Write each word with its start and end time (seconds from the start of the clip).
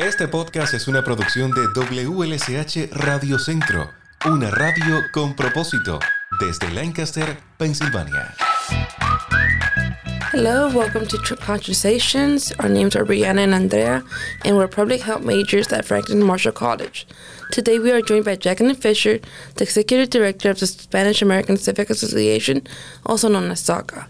Este 0.00 0.26
podcast 0.28 0.72
es 0.72 0.88
una 0.88 1.04
producción 1.04 1.50
de 1.50 1.60
WLCH 1.74 2.90
Radio 2.92 3.38
Centro, 3.38 3.90
una 4.24 4.50
radio 4.50 5.02
con 5.12 5.36
propósito, 5.36 6.00
desde 6.40 6.70
Lancaster, 6.72 7.36
Pensilvania. 7.58 8.34
Hello, 10.32 10.70
welcome 10.70 11.06
to 11.06 11.18
Trip 11.18 11.38
Conversations. 11.40 12.50
Our 12.60 12.70
names 12.70 12.96
are 12.96 13.04
Brianna 13.04 13.44
and 13.44 13.52
Andrea, 13.52 14.02
and 14.46 14.56
we're 14.56 14.68
public 14.68 15.02
health 15.02 15.22
majors 15.22 15.70
at 15.70 15.84
Franklin 15.84 16.24
Marshall 16.24 16.52
College. 16.52 17.06
Today 17.52 17.78
we 17.78 17.92
are 17.92 18.00
joined 18.00 18.24
by 18.24 18.36
Jacqueline 18.36 18.76
Fisher, 18.76 19.20
the 19.56 19.64
Executive 19.64 20.08
Director 20.08 20.48
of 20.48 20.58
the 20.60 20.66
Spanish 20.66 21.20
American 21.20 21.58
Civic 21.58 21.90
Association, 21.90 22.62
also 23.04 23.28
known 23.28 23.50
as 23.50 23.60
SACA. 23.60 24.06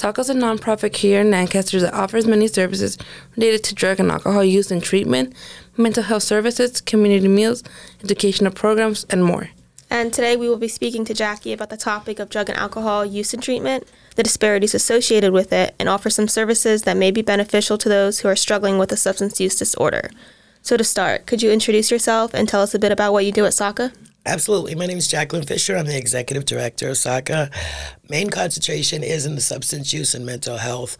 SACA 0.00 0.20
is 0.20 0.30
a 0.30 0.34
nonprofit 0.34 0.96
here 0.96 1.20
in 1.20 1.30
Lancaster 1.30 1.78
that 1.78 1.92
offers 1.92 2.26
many 2.26 2.48
services 2.48 2.96
related 3.36 3.62
to 3.64 3.74
drug 3.74 4.00
and 4.00 4.10
alcohol 4.10 4.42
use 4.42 4.70
and 4.70 4.82
treatment, 4.82 5.34
mental 5.76 6.02
health 6.02 6.22
services, 6.22 6.80
community 6.80 7.28
meals, 7.28 7.62
educational 8.02 8.50
programs, 8.50 9.04
and 9.10 9.22
more. 9.22 9.50
And 9.90 10.10
today 10.10 10.36
we 10.36 10.48
will 10.48 10.56
be 10.56 10.68
speaking 10.68 11.04
to 11.04 11.12
Jackie 11.12 11.52
about 11.52 11.68
the 11.68 11.76
topic 11.76 12.18
of 12.18 12.30
drug 12.30 12.48
and 12.48 12.58
alcohol 12.58 13.04
use 13.04 13.34
and 13.34 13.42
treatment, 13.42 13.86
the 14.16 14.22
disparities 14.22 14.74
associated 14.74 15.34
with 15.34 15.52
it, 15.52 15.74
and 15.78 15.86
offer 15.86 16.08
some 16.08 16.28
services 16.28 16.84
that 16.84 16.96
may 16.96 17.10
be 17.10 17.20
beneficial 17.20 17.76
to 17.76 17.90
those 17.90 18.20
who 18.20 18.28
are 18.28 18.36
struggling 18.36 18.78
with 18.78 18.90
a 18.92 18.96
substance 18.96 19.38
use 19.38 19.58
disorder. 19.58 20.08
So, 20.62 20.78
to 20.78 20.84
start, 20.84 21.26
could 21.26 21.42
you 21.42 21.50
introduce 21.50 21.90
yourself 21.90 22.32
and 22.32 22.48
tell 22.48 22.62
us 22.62 22.74
a 22.74 22.78
bit 22.78 22.90
about 22.90 23.12
what 23.12 23.26
you 23.26 23.32
do 23.32 23.44
at 23.44 23.52
SACA? 23.52 23.92
Absolutely. 24.26 24.74
My 24.74 24.84
name 24.84 24.98
is 24.98 25.08
Jacqueline 25.08 25.44
Fisher. 25.44 25.76
I'm 25.76 25.86
the 25.86 25.96
executive 25.96 26.44
director 26.44 26.90
of 26.90 26.96
SACA. 26.96 27.50
Main 28.10 28.28
concentration 28.28 29.02
is 29.02 29.24
in 29.24 29.34
the 29.34 29.40
substance 29.40 29.94
use 29.94 30.14
and 30.14 30.26
mental 30.26 30.58
health 30.58 30.98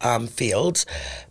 um, 0.00 0.28
fields. 0.28 0.86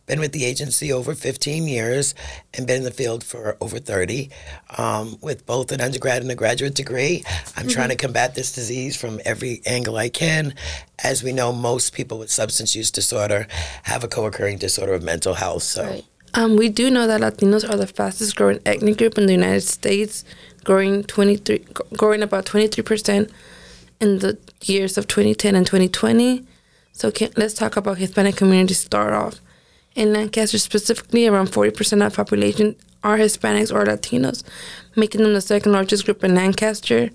Been 0.06 0.20
with 0.20 0.34
the 0.34 0.44
agency 0.44 0.92
over 0.92 1.16
15 1.16 1.66
years 1.66 2.14
and 2.54 2.68
been 2.68 2.78
in 2.78 2.84
the 2.84 2.92
field 2.92 3.24
for 3.24 3.56
over 3.62 3.80
30 3.80 4.30
um, 4.78 5.18
with 5.22 5.46
both 5.46 5.72
an 5.72 5.80
undergrad 5.80 6.22
and 6.22 6.30
a 6.30 6.36
graduate 6.36 6.76
degree. 6.76 7.24
I'm 7.26 7.34
mm-hmm. 7.34 7.68
trying 7.70 7.90
to 7.90 7.96
combat 7.96 8.36
this 8.36 8.52
disease 8.52 8.98
from 8.98 9.22
every 9.24 9.62
angle 9.66 9.96
I 9.96 10.10
can. 10.10 10.54
As 11.02 11.24
we 11.24 11.32
know, 11.32 11.54
most 11.54 11.94
people 11.94 12.20
with 12.20 12.30
substance 12.30 12.76
use 12.76 12.92
disorder 12.92 13.48
have 13.84 14.04
a 14.04 14.10
co 14.10 14.26
occurring 14.26 14.58
disorder 14.58 14.94
of 14.94 15.04
mental 15.04 15.36
health. 15.36 15.64
So. 15.64 15.86
Right. 15.86 16.06
Um, 16.34 16.58
we 16.58 16.70
do 16.70 16.92
know 16.92 17.08
that 17.08 17.22
Latinos 17.22 17.68
are 17.68 17.78
the 17.78 17.88
fastest 17.88 18.36
growing 18.36 18.60
ethnic 18.66 18.98
group 18.98 19.18
in 19.18 19.26
the 19.26 19.34
United 19.34 19.62
States 19.62 20.24
growing 20.64 21.04
23, 21.04 21.66
growing 21.98 22.22
about 22.22 22.46
23% 22.46 23.30
in 24.00 24.20
the 24.20 24.38
years 24.62 24.98
of 24.98 25.08
2010 25.08 25.56
and 25.56 25.66
2020. 25.66 26.46
So 26.92 27.12
can, 27.12 27.32
let's 27.38 27.54
talk 27.54 27.78
about 27.78 27.98
Hispanic 27.98 28.36
community 28.36 28.74
start 28.74 29.14
off. 29.14 29.40
In 29.96 30.14
Lancaster 30.14 30.58
specifically, 30.58 31.28
around 31.28 31.48
40% 31.48 32.06
of 32.06 32.16
population 32.16 32.76
are 33.04 33.18
Hispanics 33.18 33.74
or 33.74 33.86
Latinos, 33.86 34.44
making 34.96 35.24
them 35.24 35.34
the 35.34 35.42
second 35.42 35.72
largest 35.72 36.06
group 36.06 36.24
in 36.24 36.36
Lancaster. 36.36 37.10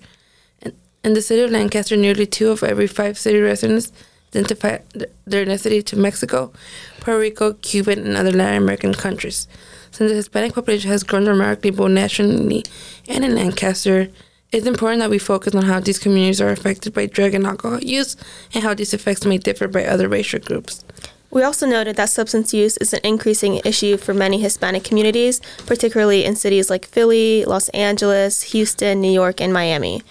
In 1.04 1.12
the 1.12 1.22
city 1.22 1.42
of 1.42 1.50
Lancaster, 1.50 1.96
nearly 1.96 2.26
two 2.26 2.50
of 2.50 2.62
every 2.62 2.86
five 2.86 3.18
city 3.18 3.38
residents 3.38 3.92
identify 4.34 4.78
their 5.26 5.44
ethnicity 5.44 5.84
to 5.84 5.96
Mexico, 5.96 6.52
Puerto 7.00 7.20
Rico, 7.20 7.52
Cuban, 7.54 8.00
and 8.00 8.16
other 8.16 8.32
Latin 8.32 8.62
American 8.62 8.94
countries. 8.94 9.46
Since 9.94 10.10
the 10.10 10.16
Hispanic 10.16 10.54
population 10.54 10.90
has 10.90 11.04
grown 11.04 11.22
dramatically 11.22 11.70
both 11.70 11.92
nationally 11.92 12.64
and 13.08 13.24
in 13.24 13.36
Lancaster, 13.36 14.08
it's 14.50 14.66
important 14.66 14.98
that 14.98 15.08
we 15.08 15.20
focus 15.20 15.54
on 15.54 15.62
how 15.62 15.78
these 15.78 16.00
communities 16.00 16.40
are 16.40 16.48
affected 16.48 16.92
by 16.92 17.06
drug 17.06 17.32
and 17.32 17.46
alcohol 17.46 17.78
use 17.78 18.16
and 18.52 18.64
how 18.64 18.74
these 18.74 18.92
effects 18.92 19.24
may 19.24 19.38
differ 19.38 19.68
by 19.68 19.84
other 19.84 20.08
racial 20.08 20.40
groups. 20.40 20.84
We 21.30 21.44
also 21.44 21.64
noted 21.64 21.94
that 21.94 22.10
substance 22.10 22.52
use 22.52 22.76
is 22.78 22.92
an 22.92 23.02
increasing 23.04 23.60
issue 23.64 23.96
for 23.96 24.12
many 24.12 24.40
Hispanic 24.40 24.82
communities, 24.82 25.40
particularly 25.64 26.24
in 26.24 26.34
cities 26.34 26.68
like 26.68 26.86
Philly, 26.86 27.44
Los 27.44 27.68
Angeles, 27.68 28.42
Houston, 28.50 29.00
New 29.00 29.12
York, 29.12 29.40
and 29.40 29.52
Miami. 29.52 30.02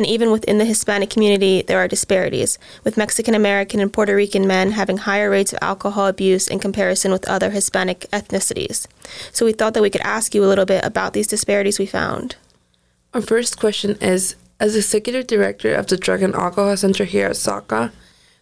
And 0.00 0.06
even 0.06 0.30
within 0.32 0.56
the 0.56 0.64
Hispanic 0.64 1.10
community, 1.10 1.60
there 1.60 1.76
are 1.76 1.86
disparities, 1.86 2.58
with 2.84 2.96
Mexican 2.96 3.34
American 3.34 3.80
and 3.80 3.92
Puerto 3.92 4.16
Rican 4.16 4.46
men 4.46 4.70
having 4.70 4.96
higher 4.96 5.28
rates 5.28 5.52
of 5.52 5.58
alcohol 5.60 6.06
abuse 6.06 6.48
in 6.48 6.58
comparison 6.58 7.12
with 7.12 7.28
other 7.28 7.50
Hispanic 7.50 8.06
ethnicities. 8.10 8.86
So 9.30 9.44
we 9.44 9.52
thought 9.52 9.74
that 9.74 9.82
we 9.82 9.90
could 9.90 10.00
ask 10.00 10.34
you 10.34 10.42
a 10.42 10.48
little 10.48 10.64
bit 10.64 10.82
about 10.86 11.12
these 11.12 11.26
disparities 11.26 11.78
we 11.78 11.84
found. 11.84 12.36
Our 13.12 13.20
first 13.20 13.60
question 13.60 13.98
is 14.00 14.36
As 14.58 14.74
Executive 14.74 15.26
Director 15.26 15.74
of 15.74 15.88
the 15.88 15.98
Drug 15.98 16.22
and 16.22 16.34
Alcohol 16.34 16.78
Center 16.78 17.04
here 17.04 17.26
at 17.26 17.36
SACA, 17.36 17.92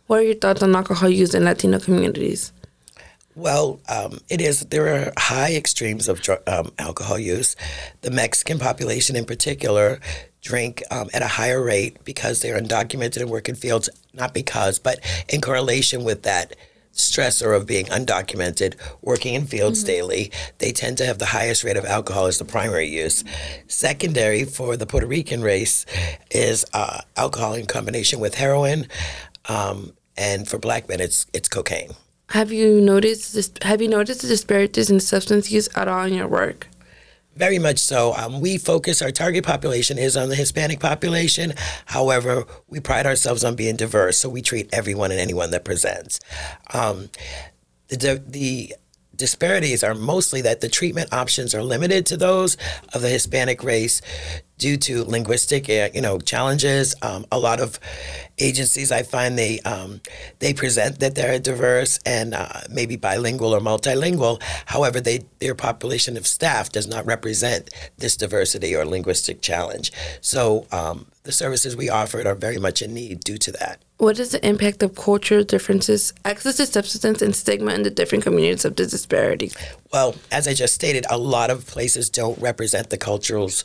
what 0.07 0.21
are 0.21 0.23
your 0.23 0.37
thoughts 0.37 0.63
on 0.63 0.77
alcohol 0.77 1.11
use 1.11 1.35
in 1.35 1.45
Latino 1.45 1.81
communities? 1.81 2.53
Well, 3.39 3.79
um, 3.89 4.19
it 4.29 4.41
is. 4.41 4.63
There 4.63 4.89
are 4.89 5.13
high 5.17 5.55
extremes 5.55 6.09
of 6.09 6.21
drug, 6.21 6.41
um, 6.49 6.73
alcohol 6.77 7.21
use. 7.21 7.55
The 8.01 8.11
Mexican 8.11 8.59
population, 8.59 9.15
in 9.15 9.27
particular, 9.27 10.01
drink 10.43 10.83
um, 10.91 11.09
at 11.15 11.23
a 11.23 11.29
higher 11.29 11.63
rate 11.63 12.03
because 12.03 12.43
they're 12.43 12.61
undocumented 12.61 13.19
and 13.19 13.31
work 13.31 13.49
in 13.49 13.55
fields. 13.55 13.89
Not 14.13 14.35
because, 14.35 14.81
but 14.81 14.99
in 15.29 15.41
correlation 15.41 16.03
with 16.03 16.25
that 16.25 16.57
stressor 16.93 17.57
of 17.57 17.65
being 17.65 17.87
undocumented, 17.87 18.75
working 19.03 19.35
in 19.35 19.47
fields 19.47 19.85
mm-hmm. 19.85 19.87
daily, 19.87 20.33
they 20.59 20.73
tend 20.73 20.99
to 20.99 21.07
have 21.07 21.21
the 21.21 21.27
highest 21.27 21.63
rate 21.63 21.77
of 21.77 21.85
alcohol 21.85 22.27
as 22.27 22.39
the 22.39 22.45
primary 22.45 22.89
use. 22.89 23.23
Secondary 23.69 24.43
for 24.43 24.77
the 24.77 24.85
Puerto 24.85 25.07
Rican 25.07 25.43
race 25.43 25.87
is 26.33 26.65
uh, 26.73 27.03
alcohol 27.17 27.55
in 27.55 27.67
combination 27.67 28.19
with 28.19 28.35
heroin, 28.35 28.89
um, 29.49 29.93
and 30.17 30.49
for 30.49 30.59
black 30.59 30.89
men, 30.89 30.99
it's 30.99 31.25
it's 31.33 31.49
cocaine. 31.49 31.93
Have 32.31 32.53
you 32.53 32.81
noticed 32.81 33.35
this, 33.35 33.51
Have 33.63 33.81
you 33.81 33.89
noticed 33.89 34.23
the 34.23 34.29
disparities 34.29 34.91
in 34.91 35.01
substance 35.01 35.51
use 35.51 35.69
at 35.75 35.89
all 35.89 36.05
in 36.05 36.15
your 36.15 36.29
work? 36.29 36.69
Very 37.37 37.59
much 37.59 37.79
so. 37.79 38.15
Um, 38.15 38.41
we 38.41 38.59
focus, 38.59 39.01
our 39.01 39.13
target 39.13 39.45
population 39.45 39.97
is 39.97 40.17
on 40.17 40.29
the 40.29 40.35
Hispanic 40.35 40.81
population. 40.81 41.55
However, 41.87 42.45
we 42.67 42.81
pride 42.81 43.07
ourselves 43.07 43.45
on 43.45 43.55
being 43.55 43.77
diverse, 43.77 44.19
so 44.19 44.29
we 44.29 44.43
treat 44.43 44.69
everyone 44.73 45.13
and 45.13 45.21
anyone 45.21 45.53
that 45.53 45.65
presents. 45.65 46.19
Um, 46.75 47.11
the, 47.89 48.23
the 48.27 48.75
disparities 49.15 49.85
are 49.85 49.95
mostly 49.95 50.43
that 50.43 50.61
the 50.61 50.69
treatment 50.69 51.13
options 51.13 51.55
are 51.55 51.63
limited 51.63 52.07
to 52.07 52.17
those 52.17 52.57
of 52.93 53.03
the 53.03 53.09
Hispanic 53.09 53.63
race 53.63 54.03
due 54.59 54.77
to 54.77 55.05
linguistic, 55.05 55.71
uh, 55.71 55.89
you 55.95 56.01
know, 56.01 56.19
challenges. 56.19 56.95
Um, 57.01 57.25
a 57.33 57.39
lot 57.39 57.61
of 57.61 57.79
agencies, 58.39 58.93
I 58.93 59.03
find 59.03 59.39
they 59.39 59.61
um, 59.61 60.01
they 60.41 60.53
present 60.53 61.01
that 61.01 61.15
they're 61.15 61.39
diverse 61.39 61.99
and 62.05 62.35
uh, 62.35 62.61
maybe 62.71 62.97
bilingual 62.97 63.55
or 63.55 63.61
multilingual. 63.61 64.43
However, 64.67 65.01
they 65.01 65.21
their 65.39 65.55
population 65.55 66.17
of 66.17 66.27
staff 66.27 66.71
does 66.71 66.87
not 66.87 67.07
represent 67.07 67.71
this 67.97 68.17
diversity 68.17 68.75
or 68.75 68.85
linguistic 68.85 69.41
challenge. 69.41 69.93
So 70.21 70.67
um, 70.73 71.07
the 71.23 71.33
services 71.33 71.77
we 71.77 71.89
offer 71.89 72.27
are 72.27 72.35
very 72.35 72.59
much 72.59 72.83
in 72.83 72.95
need 72.95 73.21
due 73.21 73.39
to 73.39 73.53
that. 73.53 73.81
What 73.99 74.21
is 74.21 74.31
the 74.31 74.47
impact 74.47 74.83
of 74.85 74.95
cultural 74.95 75.43
differences, 75.43 76.13
access 76.25 76.57
to 76.59 76.67
substance, 76.67 77.21
and 77.21 77.35
stigma 77.35 77.75
in 77.75 77.83
the 77.83 77.91
different 77.91 78.23
communities 78.23 78.65
of 78.65 78.77
the 78.77 78.87
disparity? 78.87 79.51
Well, 79.93 80.15
as 80.31 80.47
I 80.47 80.55
just 80.55 80.73
stated, 80.73 81.05
a 81.11 81.19
lot 81.19 81.51
of 81.51 81.67
places 81.67 82.09
don't 82.09 82.41
represent 82.41 82.91
the 82.91 82.97
cultures 82.97 83.65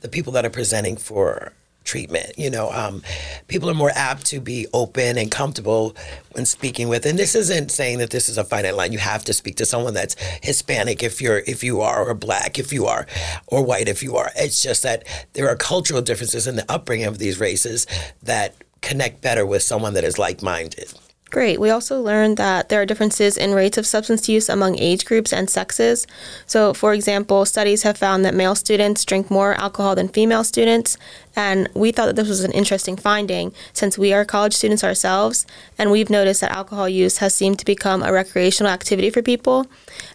the 0.00 0.08
people 0.08 0.32
that 0.34 0.44
are 0.44 0.50
presenting 0.50 0.96
for 0.96 1.52
treatment. 1.86 2.32
You 2.36 2.50
know, 2.50 2.70
um, 2.72 3.02
people 3.46 3.70
are 3.70 3.74
more 3.74 3.92
apt 3.94 4.26
to 4.26 4.40
be 4.40 4.66
open 4.74 5.16
and 5.16 5.30
comfortable 5.30 5.96
when 6.32 6.44
speaking 6.44 6.88
with. 6.88 7.06
And 7.06 7.18
this 7.18 7.34
isn't 7.34 7.70
saying 7.70 7.98
that 7.98 8.10
this 8.10 8.28
is 8.28 8.36
a 8.36 8.44
finite 8.44 8.74
line. 8.74 8.92
You 8.92 8.98
have 8.98 9.24
to 9.24 9.32
speak 9.32 9.56
to 9.56 9.66
someone 9.66 9.94
that's 9.94 10.16
Hispanic 10.42 11.02
if 11.02 11.22
you're 11.22 11.38
if 11.46 11.64
you 11.64 11.80
are, 11.80 12.04
or 12.04 12.14
black 12.14 12.58
if 12.58 12.72
you 12.72 12.86
are, 12.86 13.06
or 13.46 13.64
white 13.64 13.88
if 13.88 14.02
you 14.02 14.16
are. 14.16 14.30
It's 14.36 14.60
just 14.60 14.82
that 14.82 15.04
there 15.32 15.48
are 15.48 15.56
cultural 15.56 16.02
differences 16.02 16.46
in 16.46 16.56
the 16.56 16.70
upbringing 16.70 17.06
of 17.06 17.18
these 17.18 17.40
races 17.40 17.86
that 18.22 18.54
connect 18.82 19.22
better 19.22 19.46
with 19.46 19.62
someone 19.62 19.94
that 19.94 20.04
is 20.04 20.18
like 20.18 20.42
minded. 20.42 20.92
Great. 21.36 21.60
We 21.60 21.68
also 21.68 22.00
learned 22.00 22.38
that 22.38 22.70
there 22.70 22.80
are 22.80 22.86
differences 22.86 23.36
in 23.36 23.52
rates 23.52 23.76
of 23.76 23.86
substance 23.86 24.26
use 24.26 24.48
among 24.48 24.78
age 24.78 25.04
groups 25.04 25.34
and 25.34 25.50
sexes. 25.50 26.06
So, 26.46 26.72
for 26.72 26.94
example, 26.94 27.44
studies 27.44 27.82
have 27.82 27.98
found 27.98 28.24
that 28.24 28.32
male 28.32 28.54
students 28.54 29.04
drink 29.04 29.30
more 29.30 29.52
alcohol 29.52 29.94
than 29.94 30.08
female 30.08 30.44
students. 30.44 30.96
And 31.36 31.68
we 31.74 31.92
thought 31.92 32.06
that 32.06 32.16
this 32.16 32.28
was 32.28 32.42
an 32.42 32.52
interesting 32.52 32.96
finding 32.96 33.52
since 33.74 33.98
we 33.98 34.12
are 34.14 34.24
college 34.24 34.54
students 34.54 34.82
ourselves. 34.82 35.46
And 35.78 35.90
we've 35.90 36.08
noticed 36.08 36.40
that 36.40 36.50
alcohol 36.50 36.88
use 36.88 37.18
has 37.18 37.34
seemed 37.34 37.58
to 37.58 37.64
become 37.66 38.02
a 38.02 38.10
recreational 38.10 38.72
activity 38.72 39.10
for 39.10 39.20
people. 39.20 39.66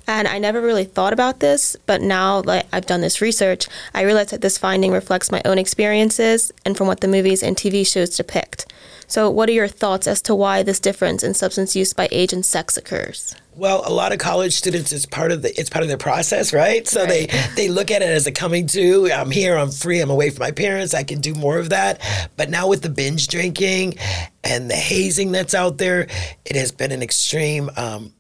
And 0.08 0.28
I 0.28 0.40
never 0.40 0.60
really 0.60 0.84
thought 0.84 1.14
about 1.14 1.40
this, 1.40 1.78
but 1.86 2.02
now 2.02 2.42
that 2.42 2.66
I've 2.74 2.88
done 2.88 3.02
this 3.02 3.22
research, 3.22 3.68
I 3.94 4.02
realize 4.02 4.32
that 4.32 4.42
this 4.42 4.58
finding 4.58 4.92
reflects 4.92 5.32
my 5.32 5.42
own 5.46 5.60
experiences 5.60 6.52
and 6.66 6.76
from 6.76 6.88
what 6.88 7.02
the 7.02 7.08
movies 7.08 7.44
and 7.44 7.56
TV 7.56 7.86
shows 7.86 8.18
depict. 8.18 8.66
So, 9.08 9.30
what 9.30 9.50
are 9.50 9.54
your 9.54 9.68
thoughts 9.68 10.08
as 10.08 10.22
to 10.24 10.34
why 10.34 10.64
this 10.64 10.80
difference 10.80 11.22
in 11.22 11.34
substance 11.34 11.76
use 11.76 11.94
by 11.94 12.08
age 12.12 12.34
and 12.34 12.46
sex 12.46 12.78
occurs? 12.78 13.36
Well, 13.54 13.84
a 13.86 13.92
lot 13.92 14.14
of 14.14 14.18
college 14.18 14.54
students 14.54 14.94
it's 14.94 15.06
part 15.06 15.32
of 15.32 15.42
the 15.42 15.60
it's 15.60 15.70
part 15.70 15.84
of 15.84 15.90
their 15.90 15.98
process, 15.98 16.54
right? 16.54 16.88
So 16.88 17.02
right. 17.02 17.30
they 17.30 17.50
they 17.56 17.68
look 17.68 17.92
at 17.92 18.02
it 18.02 18.10
as 18.10 18.26
a 18.26 18.32
coming 18.32 18.66
to. 18.68 19.12
I'm 19.12 19.30
here, 19.30 19.58
I'm 19.58 19.72
free, 19.72 20.00
I'm 20.00 20.10
away 20.10 20.30
from 20.30 20.40
my 20.40 20.52
parents, 20.52 20.94
I 20.94 21.04
can 21.04 21.20
do 21.20 21.34
more 21.34 21.60
of 21.60 21.70
that. 21.70 22.00
But 22.38 22.50
now 22.50 22.68
with 22.70 22.82
the 22.82 22.90
binge 22.90 23.28
drinking 23.28 23.96
and 24.44 24.70
the 24.70 24.76
hazing 24.76 25.32
that's 25.32 25.54
out 25.54 25.78
there, 25.78 26.08
it 26.46 26.56
has 26.56 26.72
been 26.72 26.92
an 26.94 27.02
extreme 27.04 27.70
um, 27.76 28.14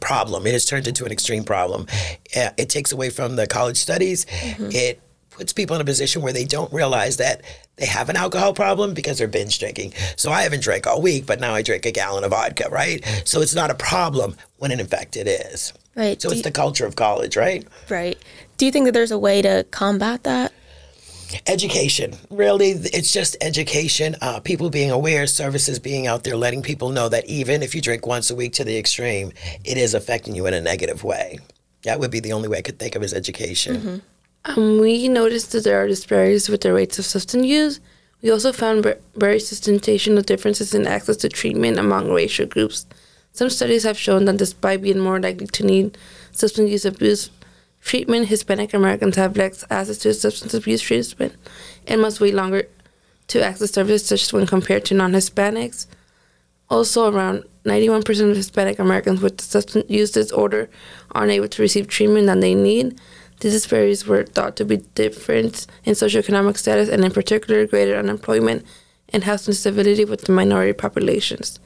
problem. 0.00 0.46
It 0.46 0.52
has 0.52 0.64
turned 0.66 0.88
into 0.88 1.04
an 1.04 1.12
extreme 1.12 1.44
problem. 1.44 1.86
Uh, 2.36 2.50
It 2.56 2.68
takes 2.68 2.90
away 2.92 3.10
from 3.10 3.36
the 3.36 3.46
college 3.46 3.76
studies. 3.76 4.26
It 4.58 5.00
puts 5.40 5.54
people 5.54 5.74
in 5.74 5.80
a 5.80 5.84
position 5.86 6.20
where 6.20 6.34
they 6.34 6.44
don't 6.44 6.70
realize 6.70 7.16
that 7.16 7.40
they 7.76 7.86
have 7.86 8.10
an 8.10 8.16
alcohol 8.16 8.52
problem 8.52 8.92
because 8.92 9.16
they're 9.16 9.26
binge 9.26 9.58
drinking. 9.58 9.90
So 10.16 10.30
I 10.30 10.42
haven't 10.42 10.62
drank 10.62 10.86
all 10.86 11.00
week, 11.00 11.24
but 11.24 11.40
now 11.40 11.54
I 11.54 11.62
drink 11.62 11.86
a 11.86 11.90
gallon 11.92 12.24
of 12.24 12.32
vodka, 12.32 12.68
right? 12.70 13.02
So 13.24 13.40
it's 13.40 13.54
not 13.54 13.70
a 13.70 13.74
problem 13.74 14.36
when 14.58 14.70
in 14.70 14.86
fact 14.86 15.16
it 15.16 15.26
is. 15.26 15.72
Right. 15.96 16.20
So 16.20 16.28
Do 16.28 16.32
it's 16.34 16.40
you- 16.40 16.42
the 16.42 16.50
culture 16.50 16.84
of 16.84 16.94
college, 16.96 17.38
right? 17.38 17.66
right. 17.88 18.18
Do 18.58 18.66
you 18.66 18.70
think 18.70 18.84
that 18.84 18.92
there's 18.92 19.12
a 19.12 19.18
way 19.18 19.40
to 19.40 19.64
combat 19.70 20.24
that? 20.24 20.52
Education, 21.46 22.16
really, 22.28 22.72
it's 22.72 23.10
just 23.12 23.36
education. 23.40 24.16
Uh, 24.20 24.40
people 24.40 24.68
being 24.68 24.90
aware, 24.90 25.26
services 25.26 25.78
being 25.78 26.06
out 26.06 26.22
there, 26.24 26.36
letting 26.36 26.60
people 26.60 26.90
know 26.90 27.08
that 27.08 27.24
even 27.26 27.62
if 27.62 27.74
you 27.74 27.80
drink 27.80 28.06
once 28.06 28.30
a 28.30 28.34
week 28.34 28.52
to 28.54 28.64
the 28.64 28.76
extreme, 28.76 29.32
it 29.64 29.78
is 29.78 29.94
affecting 29.94 30.34
you 30.34 30.44
in 30.46 30.52
a 30.54 30.60
negative 30.60 31.02
way. 31.02 31.38
That 31.84 31.98
would 31.98 32.10
be 32.10 32.20
the 32.20 32.32
only 32.34 32.48
way 32.48 32.58
I 32.58 32.62
could 32.62 32.78
think 32.78 32.94
of 32.94 33.02
as 33.02 33.14
education. 33.14 34.02
Um, 34.44 34.80
we 34.80 35.08
noticed 35.08 35.52
that 35.52 35.64
there 35.64 35.82
are 35.82 35.86
disparities 35.86 36.48
with 36.48 36.62
the 36.62 36.72
rates 36.72 36.98
of 36.98 37.04
substance 37.04 37.46
use. 37.46 37.80
We 38.22 38.30
also 38.30 38.52
found 38.52 38.82
ver- 38.82 38.98
very 39.14 39.40
substantial 39.40 40.20
differences 40.22 40.74
in 40.74 40.86
access 40.86 41.16
to 41.18 41.28
treatment 41.28 41.78
among 41.78 42.10
racial 42.10 42.46
groups. 42.46 42.86
Some 43.32 43.50
studies 43.50 43.84
have 43.84 43.98
shown 43.98 44.24
that 44.24 44.38
despite 44.38 44.82
being 44.82 44.98
more 44.98 45.20
likely 45.20 45.46
to 45.46 45.66
need 45.66 45.96
substance 46.32 46.70
use 46.70 46.84
abuse 46.84 47.30
treatment, 47.80 48.28
Hispanic 48.28 48.74
Americans 48.74 49.16
have 49.16 49.36
less 49.36 49.64
access 49.70 49.98
to 49.98 50.14
substance 50.14 50.54
abuse 50.54 50.82
treatment 50.82 51.34
and 51.86 52.00
must 52.00 52.20
wait 52.20 52.34
longer 52.34 52.64
to 53.28 53.42
access 53.42 53.72
services 53.72 54.06
such 54.06 54.32
when 54.32 54.46
compared 54.46 54.84
to 54.86 54.94
non-Hispanics. 54.94 55.86
Also, 56.68 57.12
around 57.12 57.44
91% 57.64 58.30
of 58.30 58.36
Hispanic 58.36 58.78
Americans 58.78 59.20
with 59.20 59.40
substance 59.40 59.88
use 59.88 60.10
disorder 60.10 60.68
aren't 61.12 61.32
able 61.32 61.48
to 61.48 61.62
receive 61.62 61.88
treatment 61.88 62.26
that 62.26 62.40
they 62.40 62.54
need. 62.54 62.98
These 63.40 63.52
disparities 63.52 64.06
were 64.06 64.24
thought 64.24 64.56
to 64.56 64.64
be 64.64 64.78
different 64.94 65.66
in 65.84 65.94
socioeconomic 65.94 66.56
status 66.58 66.88
and, 66.88 67.04
in 67.04 67.10
particular, 67.10 67.66
greater 67.66 67.96
unemployment 67.96 68.64
and 69.12 69.24
health 69.24 69.48
instability 69.48 70.04
with 70.04 70.22
the 70.22 70.32
minority 70.32 70.74
populations. 70.74 71.58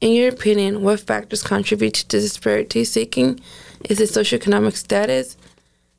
In 0.00 0.12
your 0.12 0.28
opinion, 0.28 0.82
what 0.82 1.00
factors 1.00 1.42
contribute 1.42 1.94
to 1.94 2.20
disparity 2.20 2.84
seeking? 2.84 3.40
Is 3.88 4.00
it 4.00 4.10
socioeconomic 4.10 4.76
status? 4.76 5.36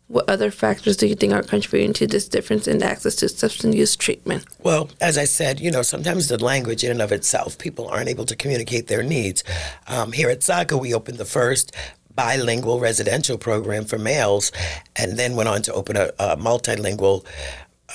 What 0.08 0.30
other 0.30 0.52
factors 0.52 0.96
do 0.96 1.06
you 1.06 1.16
think 1.16 1.34
are 1.34 1.44
contributing 1.44 1.92
to 1.94 2.08
this 2.08 2.30
difference 2.30 2.66
in 2.66 2.82
access 2.82 3.16
to 3.18 3.28
substance 3.28 3.76
use 3.76 3.98
treatment? 3.98 4.46
Well, 4.64 4.90
as 5.02 5.18
I 5.18 5.26
said, 5.26 5.60
you 5.60 5.70
know, 5.70 5.82
sometimes 5.82 6.30
the 6.30 6.42
language 6.42 6.86
in 6.86 6.92
and 6.92 7.02
of 7.02 7.12
itself, 7.12 7.58
people 7.58 7.90
aren't 7.90 8.08
able 8.08 8.26
to 8.26 8.36
communicate 8.36 8.88
their 8.88 9.04
needs. 9.04 9.44
Um, 9.88 10.14
here 10.14 10.30
at 10.30 10.44
SACA, 10.44 10.78
we 10.78 10.94
opened 10.94 11.18
the 11.18 11.26
first 11.26 11.76
bilingual 12.18 12.82
residential 12.82 13.38
program 13.38 13.86
for 13.86 13.98
males 13.98 14.52
and 14.96 15.18
then 15.18 15.38
went 15.38 15.48
on 15.48 15.62
to 15.62 15.74
open 15.74 15.96
a, 15.96 16.12
a 16.20 16.36
multilingual 16.36 17.24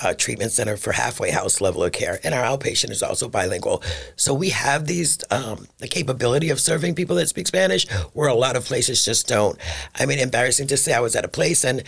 uh, 0.01 0.13
treatment 0.15 0.51
center 0.51 0.75
for 0.75 0.91
halfway 0.91 1.29
house 1.29 1.61
level 1.61 1.83
of 1.83 1.91
care. 1.91 2.19
And 2.23 2.33
our 2.33 2.43
outpatient 2.43 2.89
is 2.89 3.03
also 3.03 3.29
bilingual. 3.29 3.83
So 4.15 4.33
we 4.33 4.49
have 4.49 4.87
these, 4.87 5.19
um, 5.29 5.67
the 5.77 5.87
capability 5.87 6.49
of 6.49 6.59
serving 6.59 6.95
people 6.95 7.15
that 7.17 7.29
speak 7.29 7.47
Spanish, 7.47 7.87
where 8.13 8.29
a 8.29 8.33
lot 8.33 8.55
of 8.55 8.65
places 8.65 9.05
just 9.05 9.27
don't. 9.27 9.59
I 9.99 10.07
mean, 10.07 10.17
embarrassing 10.17 10.67
to 10.67 10.77
say, 10.77 10.93
I 10.93 10.99
was 10.99 11.15
at 11.15 11.25
a 11.25 11.27
place 11.27 11.63
and 11.63 11.83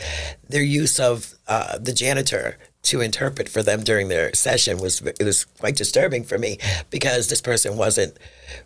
their 0.47 0.61
use 0.61 0.99
of 0.99 1.33
uh, 1.47 1.79
the 1.79 1.93
janitor 1.93 2.57
to 2.85 3.01
interpret 3.01 3.49
for 3.49 3.63
them 3.63 3.83
during 3.83 4.07
their 4.07 4.33
session 4.33 4.79
was 4.79 5.01
it 5.01 5.23
was 5.23 5.45
quite 5.59 5.75
disturbing 5.75 6.23
for 6.23 6.37
me 6.37 6.57
because 6.89 7.27
this 7.27 7.41
person 7.41 7.77
wasn't 7.77 8.17